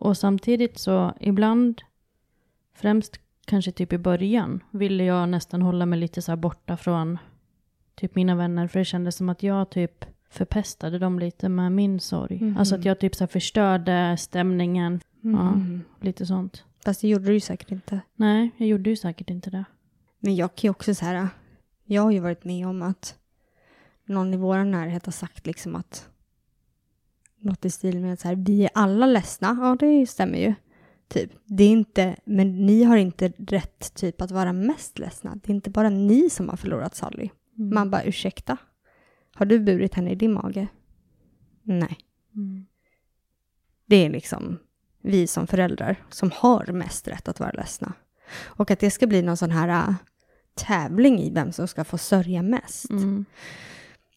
[0.00, 1.82] Och samtidigt så ibland,
[2.74, 7.18] främst kanske typ i början, ville jag nästan hålla mig lite så här borta från
[7.94, 8.66] typ mina vänner.
[8.66, 12.40] För det kändes som att jag typ förpestade dem lite med min sorg.
[12.40, 12.56] Mhm.
[12.56, 15.48] Alltså att jag typ så här förstörde stämningen, Ja.
[15.48, 15.82] Mm.
[16.00, 16.64] lite sånt.
[16.84, 18.00] Fast det gjorde du ju säkert inte.
[18.14, 19.64] Nej, jag gjorde ju säkert inte det.
[20.18, 21.28] Men jag kan ju också så här,
[21.84, 23.14] jag har ju varit med om att
[24.04, 26.08] någon i vår närhet har sagt liksom att
[27.40, 29.58] något i stil med så här, vi är alla ledsna.
[29.60, 30.54] Ja, det stämmer ju.
[31.08, 31.32] Typ.
[31.44, 35.36] Det är inte, men ni har inte rätt typ att vara mest ledsna.
[35.42, 37.28] Det är inte bara ni som har förlorat Sally.
[37.58, 37.74] Mm.
[37.74, 38.56] Man bara, ursäkta?
[39.34, 40.68] Har du burit henne i din mage?
[41.62, 41.98] Nej.
[42.34, 42.66] Mm.
[43.86, 44.58] Det är liksom
[45.02, 47.92] vi som föräldrar som har mest rätt att vara ledsna.
[48.44, 49.94] Och att det ska bli någon sån här äh,
[50.54, 52.90] tävling i vem som ska få sörja mest.
[52.90, 53.24] Mm.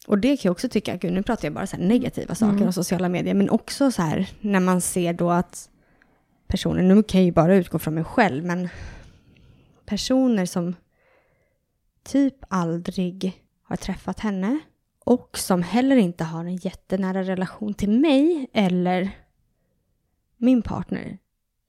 [0.08, 2.54] Och det kan jag också tycka, gud nu pratar jag bara så här negativa saker
[2.54, 2.66] Mm.
[2.68, 5.70] om sociala medier, men också så här när man ser då att
[6.48, 8.70] personer, nu kan jag ju bara utgå från mig själv, men
[9.86, 10.76] personer som
[12.04, 14.60] typ aldrig har träffat henne
[15.06, 19.12] och som heller inte har en jättenära relation till mig eller
[20.38, 21.18] min partner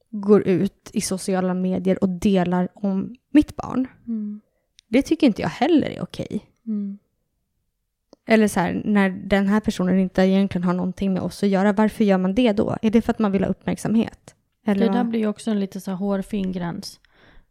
[0.09, 3.87] går ut i sociala medier och delar om mitt barn.
[4.07, 4.41] Mm.
[4.87, 6.45] Det tycker inte jag heller är okej.
[6.65, 6.97] Mm.
[8.25, 11.73] Eller så här, när den här personen inte egentligen har någonting med oss att göra,
[11.73, 12.77] varför gör man det då?
[12.81, 14.35] Är det för att man vill ha uppmärksamhet?
[14.65, 16.99] Eller Det där blir ju också en lite så här hårfin gräns.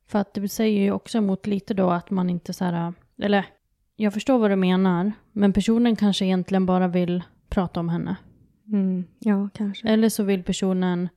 [0.07, 3.45] För att det säger ju också emot lite då att man inte så här, eller
[3.97, 8.17] jag förstår vad du menar, men personen kanske egentligen bara vill prata om henne.
[8.69, 9.89] Mm, ja, kanske.
[9.89, 11.09] Eller så vill personen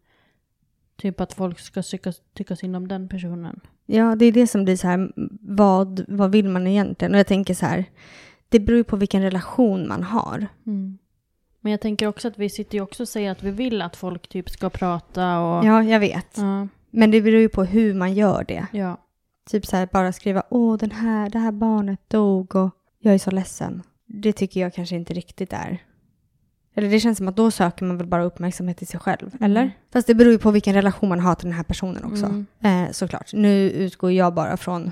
[0.96, 3.60] typ att folk ska tycka, tycka synd om den personen.
[3.86, 7.14] Ja, det är det som blir så här, vad, vad vill man egentligen?
[7.14, 7.86] Och jag tänker så här,
[8.50, 10.48] det beror ju på vilken relation man har.
[10.68, 10.98] Mm.
[11.62, 13.96] Men jag tänker också att vi sitter ju också och säger att vi vill att
[13.96, 15.66] folk typ ska prata och...
[15.66, 16.38] Ja, jag vet.
[16.38, 16.68] Ja.
[16.92, 18.68] Men det beror ju på hur man gör det.
[18.72, 18.98] ja.
[19.50, 23.18] Typ så här, bara skriva, åh, den här, det här barnet dog och jag är
[23.18, 23.84] så ledsen.
[24.06, 25.84] Det tycker jag kanske inte riktigt är.
[26.76, 29.72] Eller det känns som att då söker man väl bara uppmärksamhet till sig själv, eller?
[29.94, 32.26] Fast det beror ju på vilken relation man har till den här personen också.
[32.26, 32.46] Mm.
[32.60, 33.34] Eh, såklart.
[33.34, 34.92] Nu utgår jag bara från,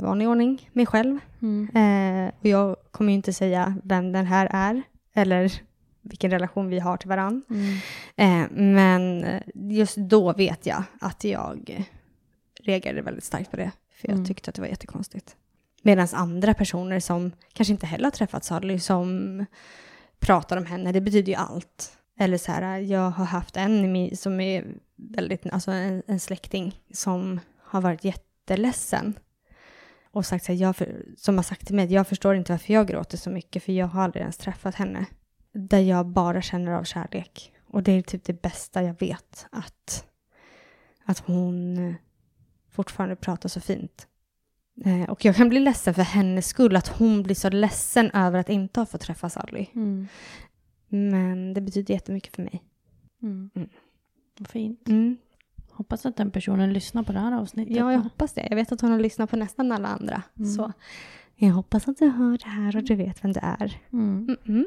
[0.00, 1.18] i vanlig ordning, mig själv.
[1.42, 1.68] Mm.
[1.74, 4.82] Eh, och jag kommer ju inte säga vem den här är,
[5.14, 5.52] eller
[6.02, 7.42] vilken relation vi har till varann.
[7.50, 7.76] Mm.
[8.16, 11.86] Eh, men just då vet jag att jag
[12.64, 13.70] reagerade väldigt starkt på det.
[13.94, 14.26] För jag Mm.
[14.26, 15.36] tyckte att det var jättekonstigt.
[15.82, 19.46] Medan andra personer som kanske inte heller har träffat Sally som
[20.18, 21.92] pratar om henne, det betyder ju allt.
[22.18, 24.64] Eller så här, jag har haft en som är
[24.96, 29.14] väldigt, alltså en, en släkting som har varit jätteledsen.
[30.12, 32.72] Och sagt så här, jag för, som har sagt till mig, jag förstår inte varför
[32.72, 35.06] jag gråter så mycket för jag har aldrig ens träffat henne.
[35.52, 37.52] Där jag bara känner av kärlek.
[37.66, 40.06] Och det är typ det bästa jag vet, att,
[41.04, 41.94] att hon
[42.70, 44.06] fortfarande pratar så fint.
[44.84, 48.38] Eh, och jag kan bli ledsen för hennes skull, att hon blir så ledsen över
[48.38, 49.66] att inte ha fått träffa Sally.
[49.74, 50.08] Mm.
[50.88, 52.64] Men det betyder jättemycket för mig.
[53.22, 53.50] Mm.
[53.54, 53.68] Mm.
[54.38, 54.88] Vad fint.
[54.88, 55.16] Mm.
[55.80, 57.76] Hoppas att den personen lyssnar på det här avsnittet.
[57.76, 58.46] Ja, jag hoppas det.
[58.50, 60.22] Jag vet att hon har lyssnat på nästan alla andra.
[60.38, 60.50] Mm.
[60.50, 60.72] Så
[61.34, 63.80] jag hoppas att du hör det här och du vet vem det är.
[63.92, 64.28] Mm.
[64.28, 64.64] Mm-mm.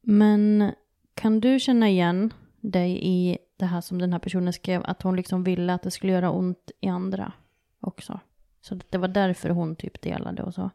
[0.00, 0.72] Men
[1.14, 5.16] kan du känna igen dig i det här som den här personen skrev, att hon
[5.16, 7.32] liksom ville att det skulle göra ont i andra
[7.80, 8.20] också?
[8.60, 10.70] Så det var därför hon typ delade och så.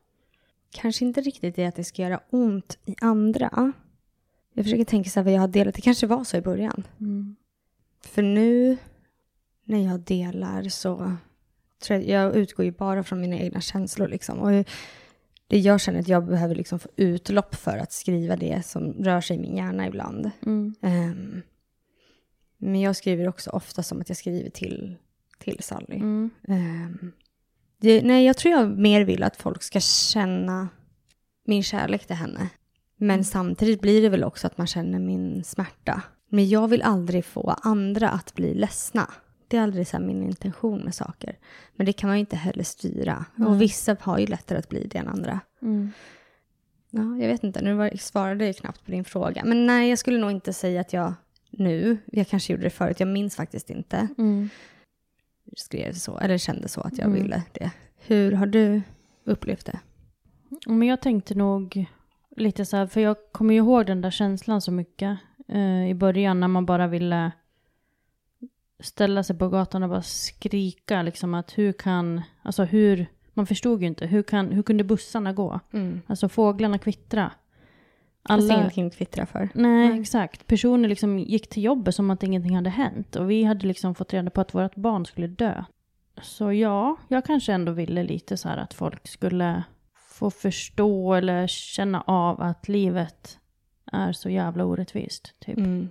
[0.72, 3.74] Kanske inte riktigt det att det ska göra ont i andra.
[4.54, 5.76] Jag försöker tänka så här vad jag har delat.
[5.76, 6.84] Det kanske var så i början.
[7.00, 7.36] Mm.
[8.02, 8.78] För nu
[9.70, 11.18] när jag delar så
[11.88, 14.40] jag, jag utgår ju bara från mina egna känslor liksom.
[14.40, 14.66] Och
[15.48, 19.22] det jag känner att jag behöver liksom få utlopp för att skriva det som rör
[19.22, 20.32] sig i min hjärna ibland.
[20.46, 20.76] Mm.
[20.82, 21.42] Ehm,
[22.58, 24.96] men jag skriver också ofta som att jag skriver till,
[25.38, 25.96] till Sally.
[25.96, 26.30] Mm.
[26.48, 27.12] Ehm,
[27.78, 30.70] det, nej, jag tror jag mer vill att folk ska känna
[31.46, 32.50] min kärlek till henne.
[32.98, 36.02] Men samtidigt blir det väl också att man känner min smärta.
[36.30, 39.10] Men jag vill aldrig få andra att bli ledsna.
[39.50, 41.38] Det är aldrig så min intention med saker.
[41.76, 43.26] Men det kan man ju inte heller styra.
[43.48, 45.40] Och vissa har ju lättare att bli det än andra.
[45.62, 45.92] Mm.
[46.90, 49.44] Ja, jag vet inte, nu var, svarade jag knappt på din fråga.
[49.46, 51.14] Men nej, jag skulle nog inte säga att jag
[51.50, 54.50] nu, jag kanske gjorde det förut, jag minns faktiskt inte, Mm.
[55.58, 57.22] skrev så, eller kände så att jag Mm.
[57.22, 57.72] ville det.
[58.08, 58.82] Hur har du
[59.24, 59.80] upplevt det?
[60.66, 61.86] Men jag tänkte nog
[62.36, 65.94] lite så här, för jag kommer ju ihåg den där känslan så mycket eh, i
[65.94, 67.32] början när man bara ville
[68.80, 73.82] ställa sig på gatan och bara skrika liksom att hur kan, alltså hur, man förstod
[73.82, 75.60] ju inte, hur, kan, hur kunde bussarna gå?
[75.74, 76.02] Mm.
[76.08, 77.32] Alltså fåglarna kvittra.
[78.24, 78.44] Alla...
[78.44, 79.50] Alla, ingenting kvittra för.
[79.54, 80.00] nej, Nej.
[80.02, 80.48] exakt.
[80.48, 83.16] Personer liksom gick till jobbet som att ingenting hade hänt.
[83.16, 85.64] Och vi hade liksom fått reda på att vårt barn skulle dö.
[86.22, 89.64] Så ja, jag kanske ändå ville lite så här att folk skulle
[90.10, 93.40] få förstå eller känna av att livet
[93.92, 95.34] är så jävla orättvist.
[95.40, 95.58] Typ.
[95.58, 95.90] Mm.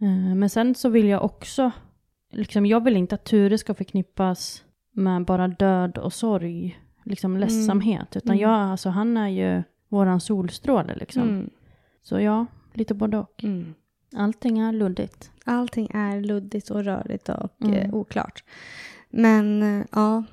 [0.00, 1.70] Eh, Men sen så vill jag också,
[2.32, 8.16] liksom, jag vill inte att Ture ska förknippas med bara död och sorg, liksom ledsamhet.
[8.16, 8.42] Utan Mm.
[8.42, 11.22] jag, alltså han är ju våran solstråle liksom.
[11.22, 11.50] Mm.
[12.02, 13.44] Så ja, lite både och.
[13.44, 13.74] Mm.
[14.16, 15.30] Allting är luddigt.
[15.44, 17.74] Allting är luddigt och rörigt och Mm.
[17.74, 18.44] eh, oklart.
[19.10, 20.24] Men eh, ja,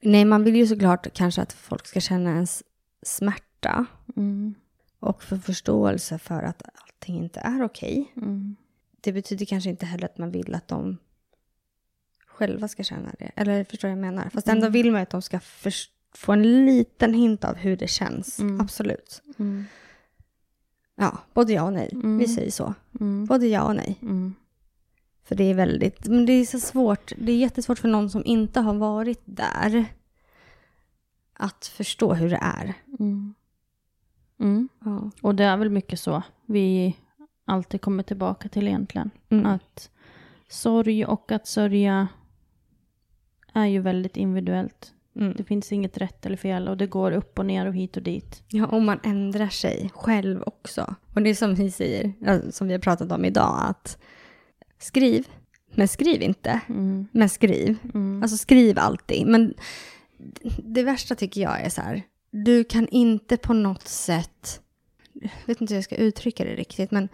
[0.00, 2.62] nej man vill ju såklart kanske att folk ska känna ens
[3.02, 4.54] smärta Mm.
[5.00, 8.12] och få förståelse för att allting inte är okej.
[8.16, 8.56] Mm.
[9.04, 10.98] Det betyder kanske inte heller att man vill att de
[12.26, 13.30] själva ska känna det.
[13.36, 14.30] Eller förstår jag vad jag menar?
[14.30, 14.72] Fast ändå Mm.
[14.72, 15.40] vill man att de ska
[16.14, 18.40] få en liten hint av hur det känns.
[18.40, 18.60] Mm.
[18.60, 19.22] Absolut.
[19.38, 19.64] Mm.
[20.96, 21.90] Ja, både ja och nej.
[21.92, 22.18] Mm.
[22.18, 22.74] Vi säger så.
[23.00, 23.26] Mm.
[23.26, 23.98] Både ja och nej.
[24.02, 24.34] Mm.
[25.24, 27.12] För det är väldigt, men det är så svårt.
[27.18, 29.84] Det är jättesvårt för någon som inte har varit där
[31.32, 32.74] att förstå hur det är.
[34.84, 35.10] Ja.
[35.20, 36.96] Och det är väl mycket så vi
[37.44, 39.10] alltid kommer tillbaka till egentligen.
[39.28, 39.46] Mm.
[39.46, 39.90] Att
[40.48, 42.08] sorg och att sörja
[43.52, 44.92] är ju väldigt individuellt.
[45.16, 45.34] Mm.
[45.36, 48.02] Det finns inget rätt eller fel och det går upp och ner och hit och
[48.02, 48.42] dit.
[48.48, 50.94] Ja, och man ändrar sig själv också.
[51.14, 52.12] Och det är som ni säger,
[52.50, 53.98] som vi har pratat om idag, att
[54.78, 55.28] skriv,
[55.74, 56.60] men skriv inte.
[56.68, 57.06] Mm.
[57.12, 57.76] Men skriv.
[57.94, 58.22] Mm.
[58.22, 59.26] Alltså skriv alltid.
[59.26, 59.54] Men
[60.64, 64.60] det värsta tycker jag är så här, du kan inte på något sätt,
[65.12, 67.08] jag vet inte hur jag ska uttrycka det riktigt, men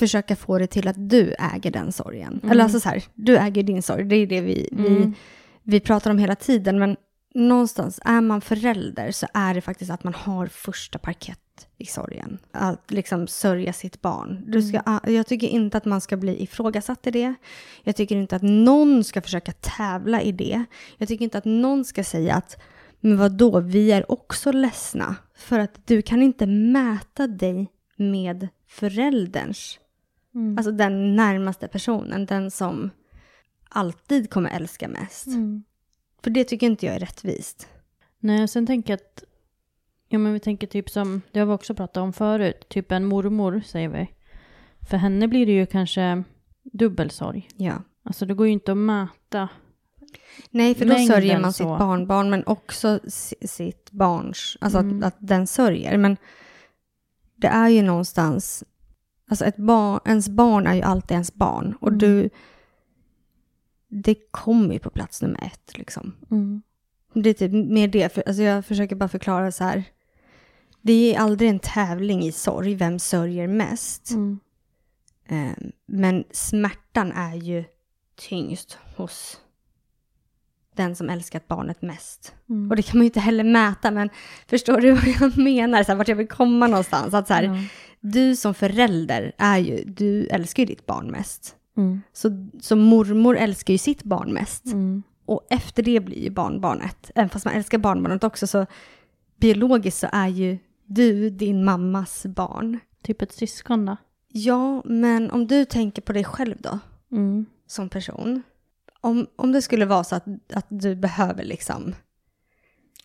[0.00, 2.32] försöka få det till att du äger den sorgen.
[2.42, 2.50] Mm.
[2.50, 5.14] Eller alltså så här, du äger din sorg, det är det vi, vi, Mm.
[5.62, 6.96] vi pratar om hela tiden, men
[7.34, 11.38] någonstans är man förälder så är det faktiskt att man har första parkett
[11.78, 12.38] i sorgen.
[12.52, 14.44] Att liksom sörja sitt barn.
[14.46, 17.34] Du ska, Jag tycker inte att man ska bli ifrågasatt i det.
[17.82, 20.64] Jag tycker inte att någon ska försöka tävla i det.
[20.96, 22.56] Jag tycker inte att någon ska säga att
[23.00, 23.60] Men vad då?
[23.60, 25.16] vi är också ledsna.
[25.36, 29.78] För att du kan inte mäta dig med förälderns.
[30.34, 30.58] Mm.
[30.58, 32.90] Alltså den närmaste personen, den som
[33.68, 35.26] alltid kommer älska mest.
[35.26, 35.64] Mm.
[36.22, 37.68] För det tycker inte jag är rättvist.
[38.18, 39.24] Nej, sen tänker jag att,
[40.08, 43.04] ja men vi tänker typ som, det har vi också pratat om förut, typ en
[43.04, 44.10] mormor säger vi.
[44.90, 46.22] För henne blir det ju kanske
[46.62, 47.48] dubbelsorg.
[47.56, 47.74] Ja.
[48.02, 49.48] Alltså det går ju inte att mäta.
[50.50, 51.56] Nej, för då sörjer man så.
[51.56, 54.98] sitt barnbarn, men också si- sitt barns, alltså Mm.
[54.98, 55.96] att, att den sörjer.
[55.98, 56.16] Men
[57.36, 58.64] det är ju någonstans,
[59.30, 61.74] alltså ett barn, ens barn är ju alltid ens barn.
[61.80, 61.98] Och Mm.
[61.98, 62.30] du,
[63.88, 66.12] det kommer ju på plats nummer ett liksom.
[66.30, 66.62] Mm.
[67.14, 69.84] Det är typ mer det, för, alltså jag försöker bara förklara så här.
[70.82, 74.10] Det är aldrig en tävling i sorg, vem sörjer mest.
[74.10, 74.40] Mm.
[75.28, 77.64] Eh, men smärtan är ju
[78.16, 79.40] tyngst hos
[80.76, 82.34] den som älskat barnet mest.
[82.48, 82.70] Mm.
[82.70, 84.10] Och det kan man ju inte heller mäta, men
[84.48, 85.82] förstår du vad jag menar?
[85.84, 87.14] Så här, vart jag vill komma någonstans.
[87.14, 87.56] Att så här, Ja.
[88.00, 91.56] Du som förälder är ju, du älskar ju ditt barn mest.
[91.76, 92.02] Mm.
[92.12, 94.66] Så, så mormor älskar ju sitt barn mest.
[94.66, 95.02] Mm.
[95.26, 97.10] Och efter det blir ju barnbarnet.
[97.14, 98.66] Även fast man älskar barnbarnet också så
[99.40, 102.78] biologiskt så är ju du din mammas barn.
[103.02, 103.96] Typ ett syskon då?
[104.28, 106.78] Ja, men om du tänker på dig själv då,
[107.12, 107.46] Mm.
[107.66, 108.42] som person.
[109.00, 111.94] Om, om det skulle vara så att, att du behöver liksom,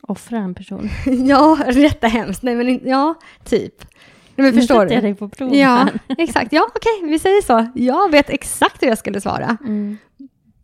[0.02, 0.90] Offra en person.
[1.28, 3.86] ja, rätt är hemskt, nej men ja, typ.
[4.36, 6.54] Men Nu förstår sätter jag dig på prov Ja, exakt.
[6.54, 7.68] Ja, okej, vi säger så.
[7.76, 9.58] Jag vet exakt hur jag skulle svara.
[9.64, 9.98] Mm.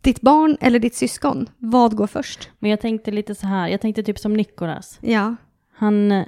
[0.00, 2.50] Ditt barn eller ditt syskon, vad går först?
[2.58, 4.98] Men jag tänkte lite så här, jag tänkte typ som Nikolas.
[5.02, 5.36] Ja,
[5.74, 6.24] Han eh,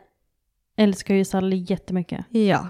[0.76, 2.24] älskar ju Sally jättemycket.
[2.30, 2.68] ja.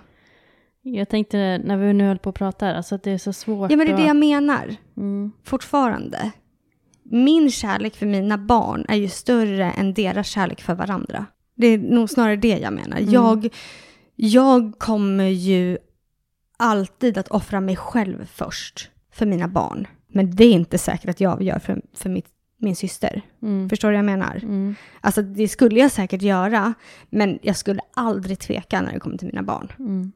[0.87, 3.33] Jag tänkte när vi nu höll på att prata här, alltså att det är så
[3.33, 4.77] svårt Ja, men det är det jag menar.
[4.97, 5.33] Mm.
[5.45, 6.31] fortfarande.
[7.03, 11.27] Min kärlek för mina barn är ju större än deras kärlek för varandra.
[11.55, 12.97] Det är nog snarare det jag menar.
[12.99, 13.11] Mm.
[13.13, 13.49] Jag,
[14.17, 15.79] jag kommer ju
[16.57, 19.87] alltid att offra mig själv först för mina barn.
[20.09, 22.27] Men det är inte säkert att jag gör för, för mitt,
[22.59, 23.23] min syster.
[23.43, 23.69] Mm.
[23.69, 24.37] Förstår du vad jag menar?
[24.43, 24.75] Mm.
[25.01, 26.75] Alltså det skulle jag säkert göra,
[27.11, 29.73] men jag skulle aldrig tveka när det kommer till mina barn.
[29.79, 30.13] Mm.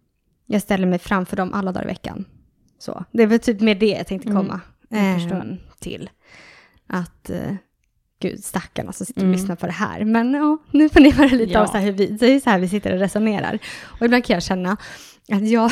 [0.47, 2.25] Jag ställer mig framför dem alla dagar i veckan.
[2.79, 6.11] Så, det är väl typ med det jag tänkte Mm, komma jag eh, till.
[6.87, 7.55] Att, eh,
[8.21, 9.33] gud stackarna som sitter och Mm.
[9.39, 10.05] lyssnar på det här.
[10.05, 11.61] Men ja, nu får ni höra lite Ja.
[11.61, 13.59] om så hur vi, det är så här vi sitter och resonerar.
[13.85, 14.77] Och ibland kan jag känna
[15.33, 15.71] att jag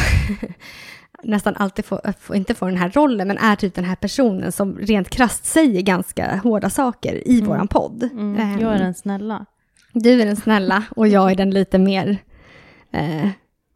[1.22, 4.53] nästan alltid får, får, inte får den här rollen, men är typ den här personen
[4.53, 7.47] som rent krasst säger ganska hårda saker i Mm.
[7.49, 8.03] våran podd.
[8.03, 8.36] Mm.
[8.38, 9.47] Ehm, Jag är den snälla.
[9.92, 12.18] du är den snälla och jag är den lite mer
[12.92, 13.28] eh,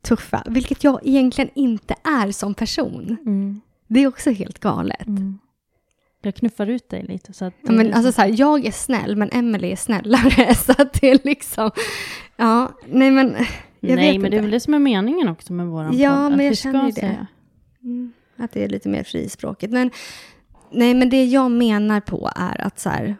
[0.02, 3.16] tuffa, vilket jag egentligen inte är som person.
[3.26, 3.60] Mm.
[3.86, 5.06] Det är också helt galet.
[5.06, 5.38] Mm.
[6.22, 7.54] Jag knuffar ut dig lite så att...
[7.62, 10.54] Ja, men alltså så här, jag är snäll, men Emily är snällare.
[10.66, 11.70] Så att det är liksom,
[12.36, 13.36] ja, nej men,
[13.80, 14.40] jag Nej, vet men det är inte.
[14.42, 16.30] väl det som är meningen också med våran Ja, podd.
[16.30, 17.26] men att jag känner ju det.
[17.82, 19.72] Mm, att det är lite mer frispråkigt.
[19.72, 19.90] Men,
[20.72, 23.16] nej, men det jag menar på är att så här,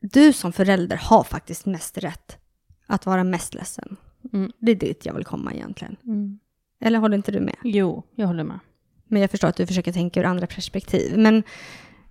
[0.00, 2.38] du som förälder har faktiskt mest rätt
[2.86, 3.96] att vara mest ledsen.
[4.32, 4.52] Mm.
[4.58, 5.96] Det är dit jag vill komma egentligen.
[6.04, 6.38] Mm.
[6.80, 7.56] Eller håller inte du med?
[7.64, 8.58] Jo, jag håller med.
[9.08, 11.18] Men jag förstår att du försöker tänka ur andra perspektiv.
[11.18, 11.42] Men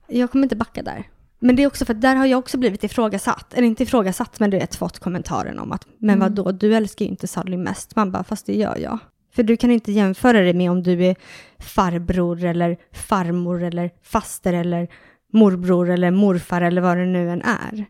[0.07, 1.03] jag kommer inte backa där.
[1.39, 3.53] Men det är också för att där har jag också blivit ifrågasatt.
[3.53, 6.19] Eller inte ifrågasatt, men du vet fått kommentaren om att men Mm.
[6.19, 7.95] vad då du älskar ju inte Sally mest.
[7.95, 8.99] Man bara, fast det gör jag.
[9.35, 11.15] För du kan inte jämföra det med om du är
[11.59, 14.87] farbror eller farmor eller faster eller
[15.33, 17.85] morbror eller morfar eller vad det nu än är.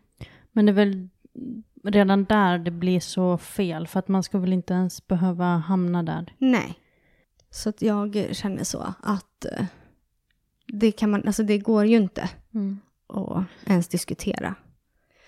[0.52, 1.08] Men det är väl
[1.84, 3.86] redan där det blir så fel.
[3.86, 6.34] För att man ska väl inte ens behöva hamna där.
[6.38, 6.74] Nej.
[7.54, 9.64] Så att jag känner så att eh,
[10.66, 12.78] det kan man, alltså det går ju inte Mm.
[13.08, 14.54] att ens diskutera.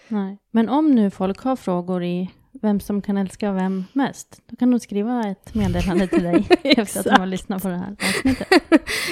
[0.08, 0.38] Nej.
[0.50, 4.70] Men om nu folk har frågor i vem som kan älska vem mest, då kan
[4.70, 8.48] de skriva ett meddelande till dig efter att de har lyssnat på det här avsnittet.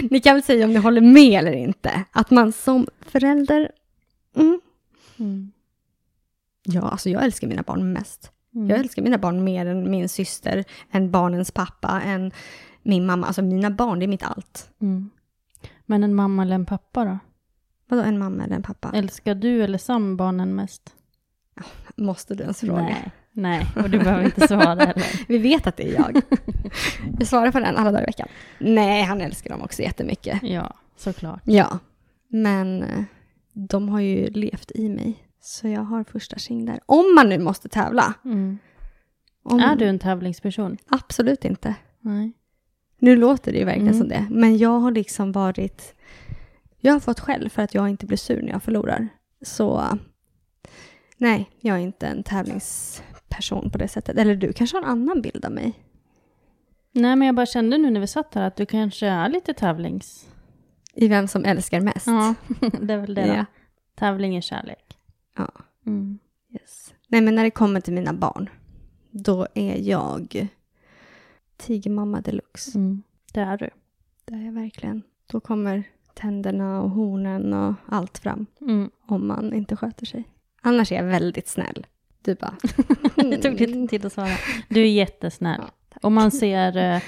[0.10, 2.04] Ni kan väl säga om ni håller med eller inte.
[2.12, 3.70] Att man som förälder...
[4.36, 4.60] Mm.
[5.18, 5.52] Mm.
[6.62, 8.30] Ja, alltså jag älskar mina barn mest.
[8.54, 8.70] Mm.
[8.70, 12.32] Jag älskar mina barn mer än min syster, än barnens pappa, än
[12.84, 13.26] min mamma.
[13.26, 14.70] Alltså mina barn, det är mitt allt.
[14.80, 15.10] Mm.
[15.86, 17.18] Men en mamma eller en pappa då?
[17.88, 18.90] Vadå en mamma eller en pappa?
[18.94, 20.94] Älskar du eller Sam barnen mest?
[21.96, 22.82] Måste du ens fråga?
[22.82, 23.10] Nej.
[23.36, 25.26] Nej, och du behöver inte svara heller.
[25.28, 26.20] Vi vet att det är jag.
[27.18, 28.28] Vi svarar på den alla dagar i veckan.
[28.58, 30.42] Nej, han älskar dem också jättemycket.
[30.42, 31.42] Ja, såklart.
[31.44, 31.78] Ja,
[32.28, 33.02] men eh,
[33.52, 35.28] de har ju levt i mig.
[35.40, 36.80] Så jag har första tjing där.
[36.86, 38.14] Om man nu måste tävla.
[38.24, 38.58] Mm.
[39.42, 40.76] Om, Är du en tävlingsperson?
[40.88, 41.74] Absolut inte.
[42.00, 42.32] Nej.
[42.98, 43.98] Nu låter det ju verkligen Mm.
[43.98, 44.26] som det.
[44.30, 45.94] Men jag har liksom varit...
[46.80, 49.08] Jag har fått skäll för att jag inte blir sur när jag förlorar.
[49.42, 49.98] Så...
[51.16, 54.18] Nej, jag är inte en tävlingsperson på det sättet.
[54.18, 55.72] Eller du kanske har en annan bild av mig?
[56.92, 59.54] Nej, men jag bara kände nu när vi satt här att du kanske är lite
[59.54, 60.28] tävlings...
[60.94, 62.06] I vem som älskar mest?
[62.06, 62.34] Ja,
[62.80, 63.32] det är väl det då.
[63.34, 63.44] Ja.
[63.94, 64.98] Tävling är kärlek.
[65.36, 65.50] Ja.
[65.86, 66.18] Mm.
[66.52, 66.94] Yes.
[67.08, 68.48] Nej, men när det kommer till mina barn,
[69.10, 70.48] då är jag
[71.56, 72.78] tigermamma deluxe.
[72.78, 73.02] Mm.
[73.32, 73.70] Det är du.
[74.24, 75.02] Det är jag verkligen.
[75.26, 75.84] Då kommer
[76.14, 78.90] tänderna och hornen och allt fram Mm.
[79.06, 80.24] om man inte sköter sig.
[80.62, 81.86] Annars är jag väldigt snäll.
[82.22, 82.56] Du bara...
[83.16, 84.36] Det tog lite tid att svara.
[84.68, 85.60] Du är jättesnäll.
[85.90, 86.76] Ja, Och man ser...
[86.76, 87.02] eh,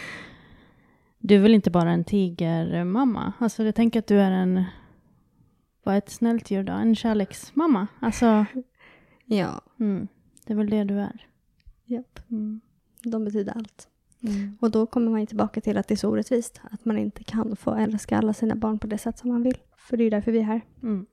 [1.19, 3.33] Du är väl inte bara en tigermamma?
[3.39, 4.65] Alltså jag tänker att du är en...
[5.83, 6.73] Vad är ett snällt djur då?
[6.73, 7.87] En kärleksmamma?
[8.01, 8.47] Alltså,
[9.25, 10.09] Ja, mm,
[10.47, 11.27] det är väl det du är.
[11.85, 12.21] japp.
[12.31, 12.61] Mm.
[13.03, 13.89] De betyder allt.
[14.23, 14.57] Mm.
[14.61, 16.61] Och då kommer man ju tillbaka till att det är så orättvist.
[16.71, 19.59] Att man inte kan få älska alla sina barn på det sätt som man vill.
[19.77, 20.61] För det är därför vi är här.
[20.83, 21.07] Mm.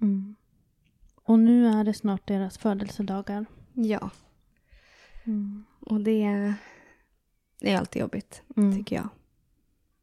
[0.00, 0.36] Mm.
[1.24, 3.46] Och nu är det snart deras födelsedagar.
[3.74, 4.10] Ja,
[5.24, 5.64] Mm.
[5.86, 6.54] Och det är,
[7.60, 8.76] det är alltid jobbigt, Mm.
[8.78, 9.08] tycker jag.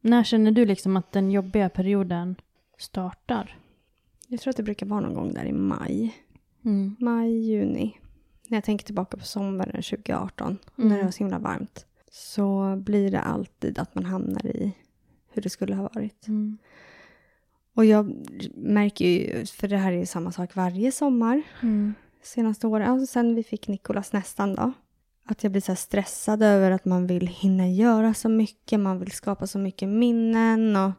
[0.00, 2.36] När känner du liksom att den jobbiga perioden
[2.78, 3.58] startar?
[4.28, 6.16] Jag tror att det brukar vara någon gång där i maj.
[6.64, 6.96] Mm.
[6.98, 7.98] Maj, juni.
[8.48, 10.88] När jag tänker tillbaka på sommaren 2018, Mm.
[10.90, 11.86] när det var så himla varmt.
[12.10, 14.72] Så blir det alltid att man hamnar i
[15.32, 16.28] hur det skulle ha varit.
[16.28, 16.58] Mm.
[17.74, 18.14] Och jag
[18.54, 21.42] märker ju, för det här är ju samma sak varje sommar.
[21.62, 21.94] Mm.
[22.22, 24.72] senaste åren, alltså sen vi fick Nikolas nästan då.
[25.30, 29.12] Att jag blir så stressad över att man vill hinna göra så mycket, man vill
[29.12, 30.92] skapa så mycket minnen och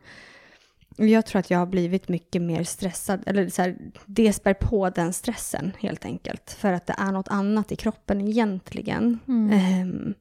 [0.97, 4.89] jag tror att jag har blivit mycket mer stressad, eller så här, det spär på
[4.89, 6.51] den stressen helt enkelt.
[6.51, 9.19] För att det är något annat i kroppen egentligen.
[9.27, 9.51] Mm.
[9.51, 10.13] Ehm,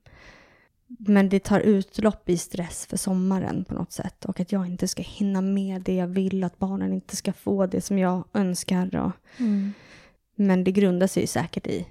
[0.87, 4.25] men det tar utlopp i stress för sommaren på något sätt.
[4.25, 7.67] Och att jag inte ska hinna med det jag vill, att barnen inte ska få
[7.67, 8.97] det som jag önskar.
[8.97, 9.73] Och, Mm.
[10.35, 11.87] men det grundar sig säkert i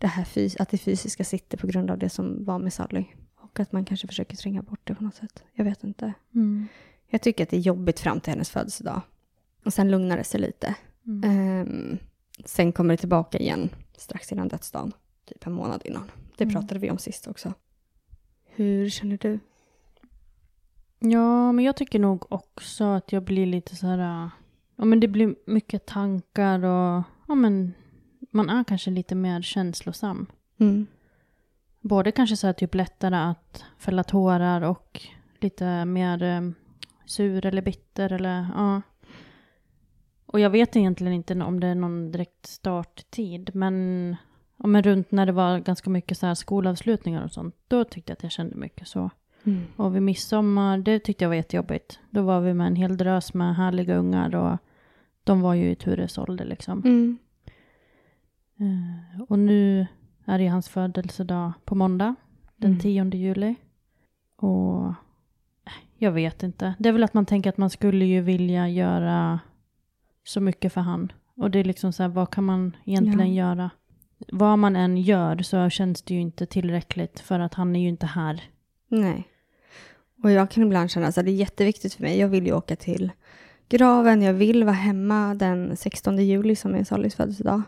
[0.00, 0.26] det här
[0.62, 3.04] att det fysiska sitter på grund av det som var med Sally.
[3.36, 5.42] Och att man kanske försöker tränga bort det på något sätt.
[5.52, 6.12] Jag vet inte.
[6.34, 6.66] Mm.
[7.08, 9.00] Jag tycker att det är jobbigt fram till hennes födelsedag.
[9.64, 10.74] Och sen lugnar det sig lite.
[11.06, 11.30] Mm.
[11.30, 11.98] Ehm,
[12.44, 14.92] sen kommer det tillbaka igen strax innan dödsdagen.
[15.24, 16.10] Typ en månad innan.
[16.36, 16.54] Det Mm.
[16.54, 17.54] pratade vi om sist också.
[18.44, 19.38] Hur känner du?
[20.98, 24.24] Ja, men jag tycker nog också att jag blir lite så här...
[24.24, 24.28] äh,
[24.76, 27.02] Ja, men det blir mycket tankar och...
[27.28, 27.72] Ja, men
[28.30, 30.26] man är kanske lite mer känslosam.
[30.58, 30.86] Mm.
[31.80, 35.00] Både kanske så här typ lättare att fälla tårar och
[35.40, 36.40] lite mer eh,
[37.06, 38.82] sur eller bitter eller ja.
[40.26, 44.16] Och jag vet egentligen inte om det är någon direkt starttid, men,
[44.56, 48.10] ja, men runt när det var ganska mycket så här skolavslutningar och sånt, då tyckte
[48.10, 49.10] jag att jag kände mycket så.
[49.44, 49.62] Mm.
[49.76, 52.00] Och vid midsommar, det tyckte jag var jättejobbigt.
[52.10, 54.58] Då var vi med en hel drös med härliga ungar och
[55.24, 56.78] de var ju i Tures ålder liksom.
[56.84, 57.18] Mm.
[58.60, 59.86] Eh, och nu
[60.24, 62.14] är det hans födelsedag på måndag,
[62.56, 62.80] den Mm.
[62.80, 63.54] 10 juli.
[64.36, 66.74] Och eh, jag vet inte.
[66.78, 69.40] Det är väl att man tänker att man skulle ju vilja göra
[70.24, 71.12] så mycket för han.
[71.36, 73.46] Och det är liksom så här, vad kan man egentligen Ja.
[73.48, 73.70] göra?
[74.32, 77.88] Vad man än gör så känns det ju inte tillräckligt för att han är ju
[77.88, 78.42] inte här.
[78.88, 79.28] Nej.
[80.22, 82.18] Och jag kan ibland känna att det är jätteviktigt för mig.
[82.18, 83.10] Jag vill ju åka till
[83.68, 84.22] graven.
[84.22, 87.62] Jag vill vara hemma den 16 juli som är Sallys födelsedag.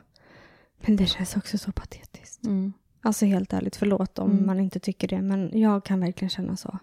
[0.87, 2.45] Men det känns också så patetiskt.
[2.45, 2.73] Mm.
[3.03, 4.47] Alltså helt ärligt, förlåt om Mm.
[4.47, 5.23] man inte tycker det.
[5.23, 6.79] Men jag kan verkligen känna så.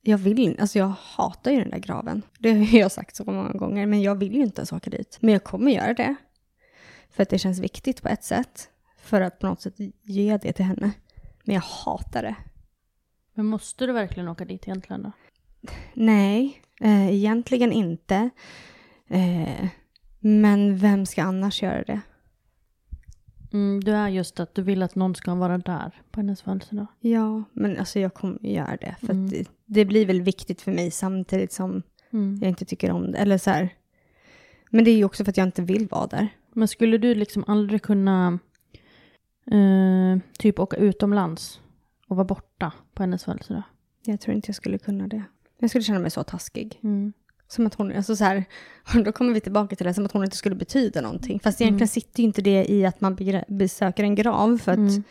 [0.00, 2.22] Jag vill alltså jag hatar ju den där graven.
[2.38, 3.86] Det har jag sagt så många gånger.
[3.86, 5.18] Men jag vill ju inte ens åka dit.
[5.20, 6.14] Men jag kommer göra det.
[7.10, 8.68] För att det känns viktigt på ett sätt.
[9.02, 10.90] För att på något sätt ge det till henne.
[11.44, 12.36] Men jag hatar det.
[13.34, 15.12] Men måste du verkligen åka dit egentligen då?
[15.94, 18.30] Nej, eh, egentligen inte.
[19.08, 19.68] Eh,
[20.20, 22.00] men vem ska annars göra det?
[23.52, 26.86] Mm, du är just att du vill att någon ska vara där på hennes födelsedag.
[27.00, 28.96] Ja, men alltså jag kommer göra det.
[29.00, 29.28] För Mm.
[29.30, 31.82] det, det blir väl viktigt för mig samtidigt som
[32.12, 32.38] Mm.
[32.40, 33.18] jag inte tycker om det.
[33.18, 33.68] Eller så här.
[34.70, 36.28] Men det är ju också för att jag inte vill vara där.
[36.52, 38.38] Men skulle du liksom aldrig kunna
[39.50, 41.60] eh, typ åka utomlands
[42.08, 43.62] och vara borta på hennes födelsedag?
[44.04, 45.22] Jag tror inte jag skulle kunna det.
[45.58, 46.78] Jag skulle känna mig så taskig.
[46.82, 47.12] Mm.
[47.48, 48.44] Som att hon, alltså så här,
[49.04, 51.40] då kommer vi tillbaka till det, som att hon inte skulle betyda någonting.
[51.40, 51.88] Fast egentligen Mm.
[51.88, 53.16] sitter ju inte det i att man
[53.48, 55.02] besöker en grav, för att Mm.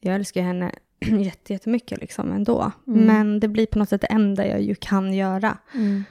[0.00, 2.72] jag älskar henne jätte- jättemycket liksom ändå.
[2.86, 3.00] Mm.
[3.06, 5.58] Men det blir på något sätt det enda jag ju kan göra.
[5.74, 6.04] Mm.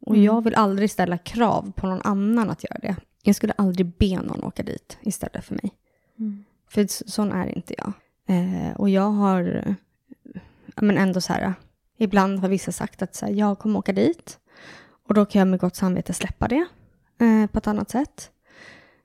[0.00, 0.24] Och Mm.
[0.24, 2.96] jag vill aldrig ställa krav på någon annan att göra det.
[3.22, 5.70] Jag skulle aldrig be någon åka dit istället för mig.
[6.18, 6.44] Mm.
[6.68, 7.92] För så- sån är inte jag.
[8.26, 9.74] Eh, och jag har, eh,
[10.82, 11.54] men ändå så här,
[11.98, 14.38] ibland har vissa sagt att så här, jag kommer åka dit.
[15.12, 16.66] Och då kan jag med gott samvete släppa det
[17.20, 18.30] eh, på ett annat sätt.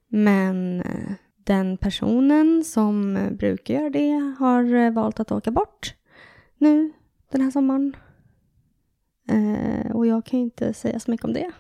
[0.08, 1.12] Men eh,
[1.44, 5.96] den personen som brukar göra det har eh, valt att åka bort
[6.58, 6.94] nu
[7.32, 7.96] den här sommaren.
[9.30, 11.52] Eh, och jag kan ju inte säga så mycket om det.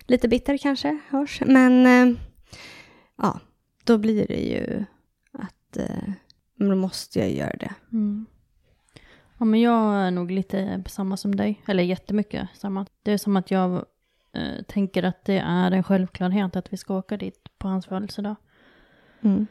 [0.00, 2.18] Lite bitter kanske hörs, men eh,
[3.16, 3.40] ja,
[3.84, 4.84] då blir det ju
[5.32, 6.12] att eh,
[6.54, 7.74] då måste jag göra det.
[7.92, 8.26] Mm.
[9.38, 12.86] Ja, men jag är nog lite samma som dig, eller jättemycket samma.
[13.02, 13.84] Det är som att jag
[14.32, 18.36] eh, tänker att det är en självklarhet att vi ska åka dit på hans födelsedag.
[19.20, 19.46] Mm.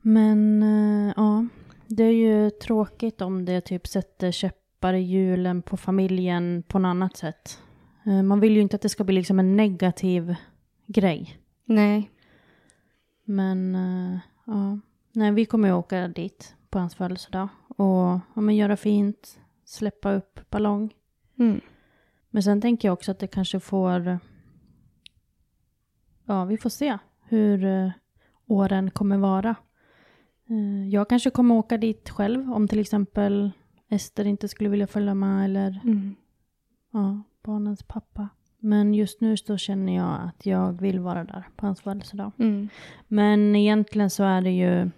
[0.00, 1.46] Men eh, ja,
[1.86, 6.88] det är ju tråkigt om det typ sätter käppar i hjulen på familjen på något
[6.88, 7.62] annat sätt.
[8.06, 10.34] Eh, man vill ju inte att det ska bli liksom en negativ
[10.86, 11.38] grej.
[11.64, 12.10] Nej.
[13.24, 14.78] Men eh, ja,
[15.12, 20.12] nej, vi kommer ju åka dit på hans födelsedag och ja, men göra fint, släppa
[20.12, 20.94] upp ballong.
[21.38, 21.60] Mm.
[22.30, 24.18] Men sen tänker jag också att det kanske får,
[26.24, 26.98] ja vi får se
[27.28, 27.90] hur eh,
[28.46, 29.54] åren kommer vara.
[30.48, 33.50] Eh, jag kanske kommer åka dit själv om till exempel
[33.88, 36.14] Ester inte skulle vilja följa med eller Mm.
[36.92, 38.28] ja, barnens pappa.
[38.58, 42.32] Men just nu så känner jag att jag vill vara där på hans födelsedag.
[42.38, 42.68] Mm.
[43.08, 44.90] Men egentligen så är det ju...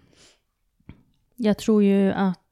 [1.37, 2.44] Jag tror ju att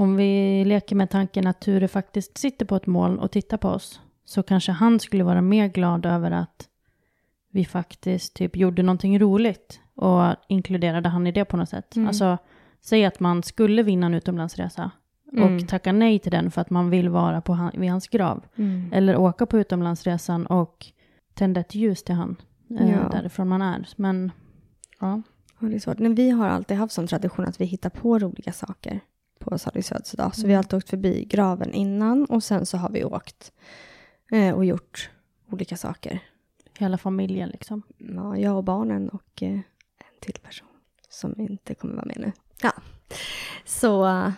[0.00, 3.68] om vi leker med tanken att Ture faktiskt sitter på ett moln och tittar på
[3.68, 6.68] oss så kanske han skulle vara mer glad över att
[7.50, 11.96] vi faktiskt typ gjorde någonting roligt och inkluderade han i det på något sätt.
[11.96, 12.08] Mm.
[12.08, 12.38] Alltså,
[12.80, 14.90] säg att man skulle vinna en utomlandsresa
[15.32, 15.54] Mm.
[15.62, 18.44] och tacka nej till den för att man vill vara på han, vid hans grav.
[18.56, 18.92] Mm.
[18.92, 20.86] Eller åka på utomlandsresan och
[21.34, 22.36] tända ett ljus till han
[22.80, 23.08] eh, Ja.
[23.12, 23.88] därifrån man är.
[23.96, 24.32] Men
[25.00, 25.22] ja.
[25.60, 25.98] Ja, det är svårt.
[25.98, 29.00] Men vi har alltid haft som tradition att vi hittar på roliga saker
[29.40, 30.34] på Sallys födelsedag.
[30.36, 33.52] Så vi har alltid åkt förbi graven innan och sen så har vi åkt
[34.32, 35.10] eh, och gjort
[35.50, 36.20] olika saker.
[36.78, 37.82] Hela familjen liksom.
[37.98, 40.68] Ja, jag och barnen och eh, en till person
[41.08, 42.32] som inte kommer vara med nu.
[42.62, 42.72] Ja,
[43.64, 44.32] så eh,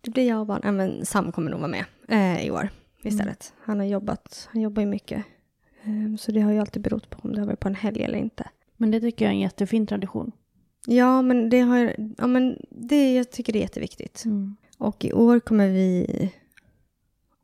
[0.00, 0.60] det blir jag och barn.
[0.64, 2.68] Ja, men Sam kommer nog vara med eh, i år
[3.02, 3.54] istället.
[3.60, 5.24] Han har jobbat, han jobbar ju mycket.
[5.82, 8.02] Eh, så det har ju alltid berott på om det har varit på en helg
[8.02, 8.48] eller inte.
[8.76, 10.32] Men det tycker jag är en jättefin tradition.
[10.86, 14.24] Ja, men det har ja, men det, jag tycker det är jätteviktigt.
[14.78, 16.06] Och i år kommer vi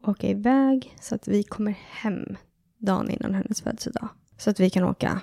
[0.06, 2.36] åka iväg så att vi kommer hem
[2.78, 4.08] dagen innan hennes födelsedag.
[4.38, 5.20] Så att vi kan åka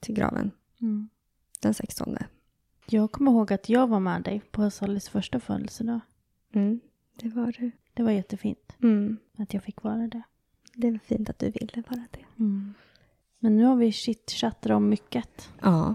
[0.00, 0.50] till graven
[0.80, 1.08] Mm.
[1.60, 2.16] den 16.
[2.86, 6.00] Jag kommer ihåg att jag var med dig på Sallys första födelsedag.
[6.54, 6.80] Mm,
[7.20, 7.70] det var du.
[7.94, 10.22] Det var jättefint Mm, att jag fick vara det.
[10.74, 12.24] det var fint att du ville vara det.
[13.38, 15.48] Men nu har vi chitchattat om mycket.
[15.62, 15.94] Ja,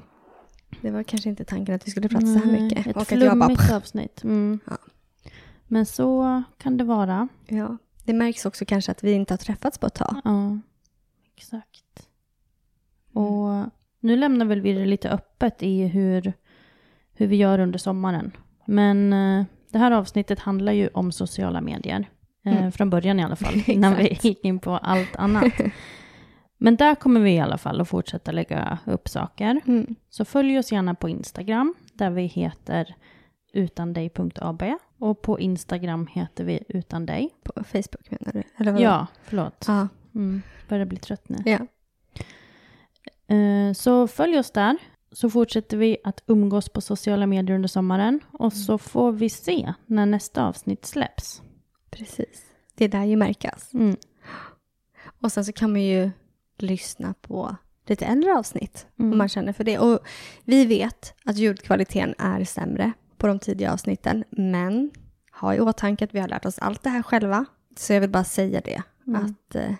[0.81, 2.87] det var kanske inte tanken att vi skulle prata så här Nej, mycket.
[2.87, 4.23] Ett Och jag bara, flummigt avsnitt.
[4.23, 4.59] Mm.
[4.65, 4.77] Ja.
[5.67, 7.27] Men så kan det vara.
[7.47, 10.15] ja, det märks också kanske att vi inte har träffats på ett tag.
[10.23, 10.59] Ja,
[11.37, 12.07] exakt.
[13.13, 13.65] Och
[13.99, 16.33] nu lämnar väl vi det lite öppet i hur,
[17.13, 18.31] hur vi gör under sommaren.
[18.65, 21.99] Men eh, det här avsnittet handlar ju om sociala medier.
[21.99, 22.71] Eh, Mm.
[22.71, 25.53] Från början i alla fall, innan vi gick in på allt annat.
[26.57, 29.61] Men där kommer vi i alla fall att fortsätta lägga upp saker.
[29.65, 29.95] Mm.
[30.09, 32.95] Så följ oss gärna på Instagram där vi heter
[33.53, 34.63] utandej.ab
[34.97, 37.29] och på Instagram heter vi utan dig.
[37.43, 38.43] På Facebook menar du?
[38.57, 38.83] Eller vadå?
[38.83, 39.65] Ja, förlåt.
[39.67, 39.87] Ja.
[40.15, 41.37] Mm, börjar bli trött nu.
[41.45, 41.59] ja.
[43.35, 44.77] Eh, Så följ oss där.
[45.11, 48.19] Så fortsätter vi att umgås på sociala medier under sommaren.
[48.31, 51.41] Och så får vi se när nästa avsnitt släpps.
[51.89, 52.43] Precis.
[52.75, 53.73] Det där ju märkas.
[53.73, 53.95] Mm.
[55.21, 56.11] Och sen så kan man ju
[56.57, 59.11] lyssna på lite äldre avsnitt Mm.
[59.11, 59.79] om man känner för det.
[59.79, 59.99] Och
[60.45, 64.91] vi vet att ljudkvaliteten är sämre på de tidiga avsnitten, men
[65.39, 67.45] ha i åtanke att vi har lärt oss allt det här själva.
[67.77, 69.25] Så jag vill bara säga det, Mm.
[69.25, 69.73] att eh,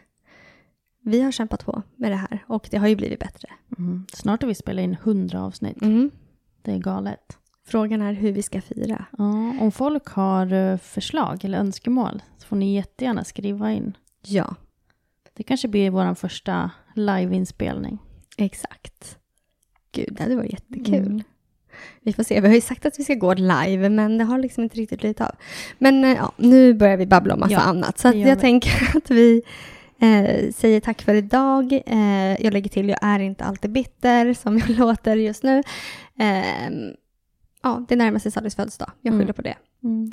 [1.01, 3.49] vi har kämpat på med det här och det har ju blivit bättre.
[3.78, 4.05] Mm.
[4.13, 5.82] Snart har vi spelat in 100 avsnitt.
[5.82, 6.11] Mm.
[6.61, 7.38] Det är galet.
[7.65, 9.05] Frågan är hur vi ska fira.
[9.17, 9.26] Ja,
[9.61, 13.97] om folk har eh, förslag eller önskemål så får ni jättegärna skriva in.
[14.26, 14.55] Ja,
[15.34, 17.97] Det kanske blir vår första liveinspelning.
[18.38, 19.17] exakt.
[19.91, 20.95] Gud, det varit jättekul.
[21.07, 21.23] Mm.
[22.01, 22.41] Vi får se.
[22.41, 24.99] Vi har ju sagt att vi ska gå live, men det har liksom inte riktigt
[24.99, 25.31] blivit av.
[25.77, 27.99] Men eh, ja, nu börjar vi babbla om massa Ja, annat.
[27.99, 28.41] Så jag vi.
[28.41, 29.41] tänker att vi
[29.99, 31.73] Eh, säger tack för idag.
[31.86, 35.63] Eh, jag lägger till, jag är inte alltid bitter som jag låter just nu.
[36.19, 36.71] Eh,
[37.63, 38.91] ja, det närmar sig Sallys födelsedag.
[39.01, 39.34] Jag skyller Mm.
[39.34, 39.55] på det.
[39.84, 40.11] Mm.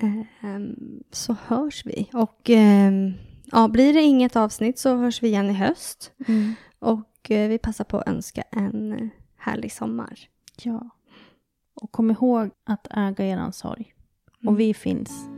[0.00, 2.10] Eh, så hörs vi.
[2.12, 2.92] Och eh,
[3.52, 6.12] ja, blir det inget avsnitt så hörs vi igen i höst.
[6.28, 6.54] Mm.
[6.78, 10.18] Och eh, vi passar på att önska en härlig sommar.
[10.62, 10.90] Ja.
[11.80, 13.94] Och kom ihåg att äga er sorg.
[14.42, 14.54] Mm.
[14.54, 15.28] Och vi finns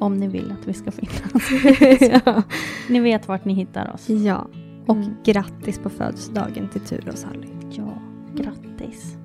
[0.00, 1.50] om ni vill att vi ska finnas.
[2.24, 2.42] ja.
[2.88, 4.08] ni vet vart ni hittar oss.
[4.08, 4.46] ja.
[4.86, 5.16] Och Mm.
[5.24, 7.48] grattis på födelsedagen till Ture och Sally.
[7.70, 7.98] Ja,
[8.34, 9.16] grattis.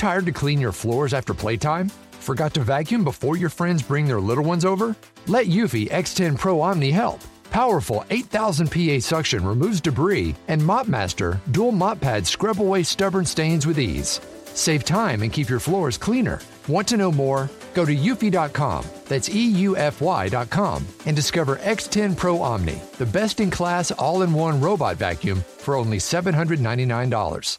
[0.00, 1.90] Tired to clean your floors after playtime?
[2.12, 4.96] Forgot to vacuum before your friends bring their little ones over?
[5.26, 7.20] Let Eufy X10 Pro Omni help.
[7.50, 13.66] Powerful 8000 PA suction removes debris, and MopMaster dual mop pads scrub away stubborn stains
[13.66, 14.22] with ease.
[14.54, 16.40] Save time and keep your floors cleaner.
[16.66, 17.50] Want to know more?
[17.74, 24.22] Go to eufy.com, that's EUFY.com, and discover X10 Pro Omni, the best in class all
[24.22, 27.58] in one robot vacuum for only $799.